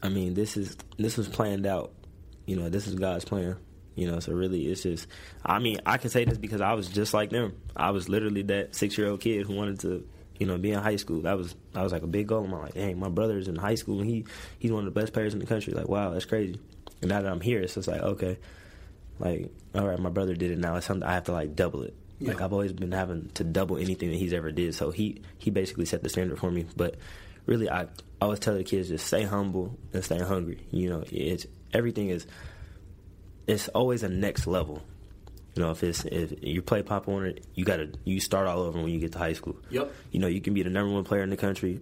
[0.02, 1.92] I mean, this is this was planned out.
[2.46, 3.56] You know, this is God's plan.
[3.94, 5.06] You know, so really, it's just.
[5.44, 7.54] I mean, I can say this because I was just like them.
[7.76, 10.06] I was literally that six year old kid who wanted to,
[10.42, 11.20] you know, being in high school.
[11.20, 12.42] That was that was like a big goal.
[12.42, 14.24] I'm like, dang, my brother's in high school and he
[14.58, 15.72] he's one of the best players in the country.
[15.72, 16.58] Like, wow, that's crazy.
[17.00, 18.38] And now that I'm here, it's just like, okay,
[19.20, 20.58] like, all right, my brother did it.
[20.58, 21.94] Now it's something I have to like double it.
[22.20, 24.74] Like I've always been having to double anything that he's ever did.
[24.74, 26.66] So he he basically set the standard for me.
[26.76, 26.96] But
[27.46, 27.86] really, I
[28.20, 30.66] always tell the kids just stay humble and stay hungry.
[30.72, 32.26] You know, it's everything is
[33.46, 34.82] it's always a next level.
[35.54, 38.80] You know, if it's if you play Pop Warner, you gotta you start all over
[38.80, 39.56] when you get to high school.
[39.70, 39.92] Yep.
[40.10, 41.80] You know, you can be the number one player in the country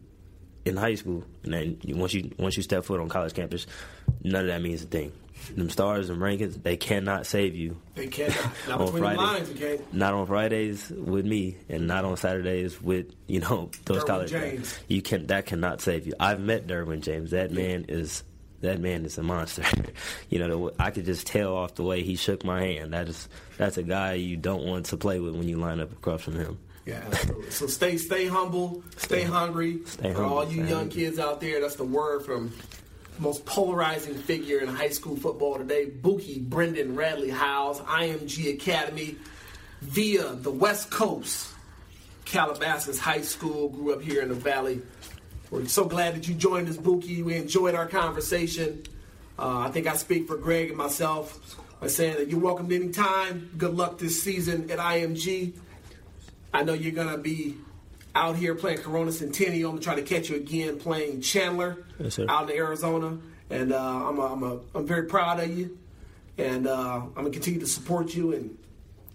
[0.64, 3.66] in high school, and then once you once you step foot on college campus,
[4.24, 5.12] none of that means a thing.
[5.56, 7.80] Them stars and rankings, they cannot save you.
[7.94, 8.36] They cannot.
[8.68, 9.16] Not on between the Friday.
[9.16, 9.80] lines, okay?
[9.90, 14.30] Not on Fridays with me, and not on Saturdays with you know those Derwin college
[14.32, 14.72] James.
[14.72, 14.80] guys.
[14.88, 16.12] You can that cannot save you.
[16.20, 17.30] I've met Derwin James.
[17.30, 18.22] That man is
[18.60, 19.64] that man is a monster.
[20.30, 22.92] you know, the, I could just tell off the way he shook my hand.
[22.92, 25.92] That is that's a guy you don't want to play with when you line up
[25.92, 26.58] across from him.
[26.86, 27.08] Yeah.
[27.50, 29.80] So stay stay humble, stay hungry.
[29.84, 31.02] Stay for humble, all you stay young hungry.
[31.02, 32.52] kids out there, that's the word from
[33.20, 39.16] most polarizing figure in high school football today, Bookie Brendan Radley-Hiles, IMG Academy,
[39.82, 41.48] via the West Coast,
[42.24, 44.80] Calabasas High School, grew up here in the Valley.
[45.50, 47.22] We're so glad that you joined us, Bookie.
[47.22, 48.84] We enjoyed our conversation.
[49.38, 51.56] Uh, I think I speak for Greg and myself.
[51.80, 53.50] by saying that you're welcome anytime.
[53.56, 55.54] Good luck this season at IMG.
[56.52, 57.56] I know you're gonna be
[58.14, 59.70] out here playing Corona Centennial.
[59.70, 63.18] I'm gonna try to catch you again playing Chandler Yes, out in Arizona,
[63.50, 65.78] and uh, I'm a, I'm a, I'm very proud of you,
[66.38, 68.56] and uh, I'm gonna continue to support you and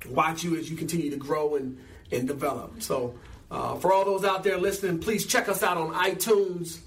[0.10, 1.78] watch you as you continue to grow and
[2.12, 2.82] and develop.
[2.82, 3.16] So,
[3.52, 6.80] uh, for all those out there listening, please check us out on iTunes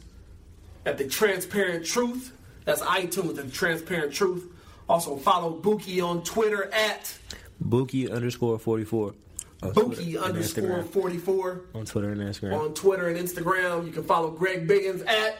[0.84, 2.32] at the Transparent Truth.
[2.64, 4.44] That's iTunes at the Transparent Truth.
[4.88, 7.16] Also follow Bookie on Twitter at
[7.60, 9.14] Bookie underscore forty four.
[9.60, 12.60] Bookie underscore 44 on Twitter and Instagram.
[12.60, 13.86] on Twitter and Instagram.
[13.86, 15.36] You can follow Greg Biggins at.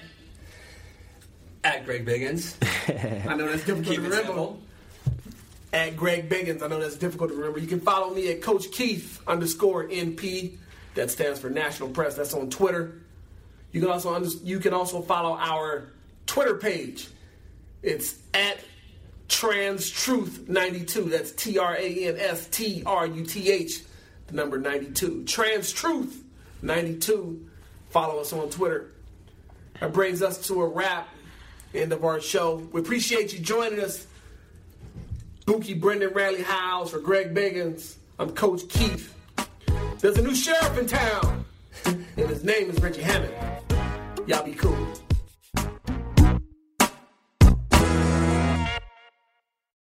[1.62, 2.56] At Greg Biggins.
[3.30, 4.54] I know that's difficult to remember.
[5.72, 6.62] At Greg Biggins.
[6.62, 7.58] I know that's difficult to remember.
[7.60, 10.56] You can follow me at Coach Keith underscore NP.
[10.99, 12.16] That stands for National Press.
[12.16, 13.01] That's on Twitter.
[13.70, 15.92] You can also you can also follow our
[16.26, 17.07] Twitter page.
[17.84, 18.59] It's at
[19.28, 21.05] Trans Truth 92.
[21.05, 23.82] That's T R A N S T R U T H,
[24.26, 25.22] the number 92.
[25.22, 26.24] Trans Truth
[26.62, 27.49] 92.
[27.90, 28.90] Follow us on Twitter.
[29.78, 31.09] That brings us to a wrap.
[31.74, 32.57] End of our show.
[32.72, 34.05] We appreciate you joining us.
[35.46, 37.94] Bookie Brendan Radley-Hiles for Greg Biggins.
[38.18, 39.14] I'm Coach Keith.
[40.01, 41.44] There's a new sheriff in town,
[41.84, 43.34] and his name is Richie Hammond.
[44.28, 44.76] Y'all be cool.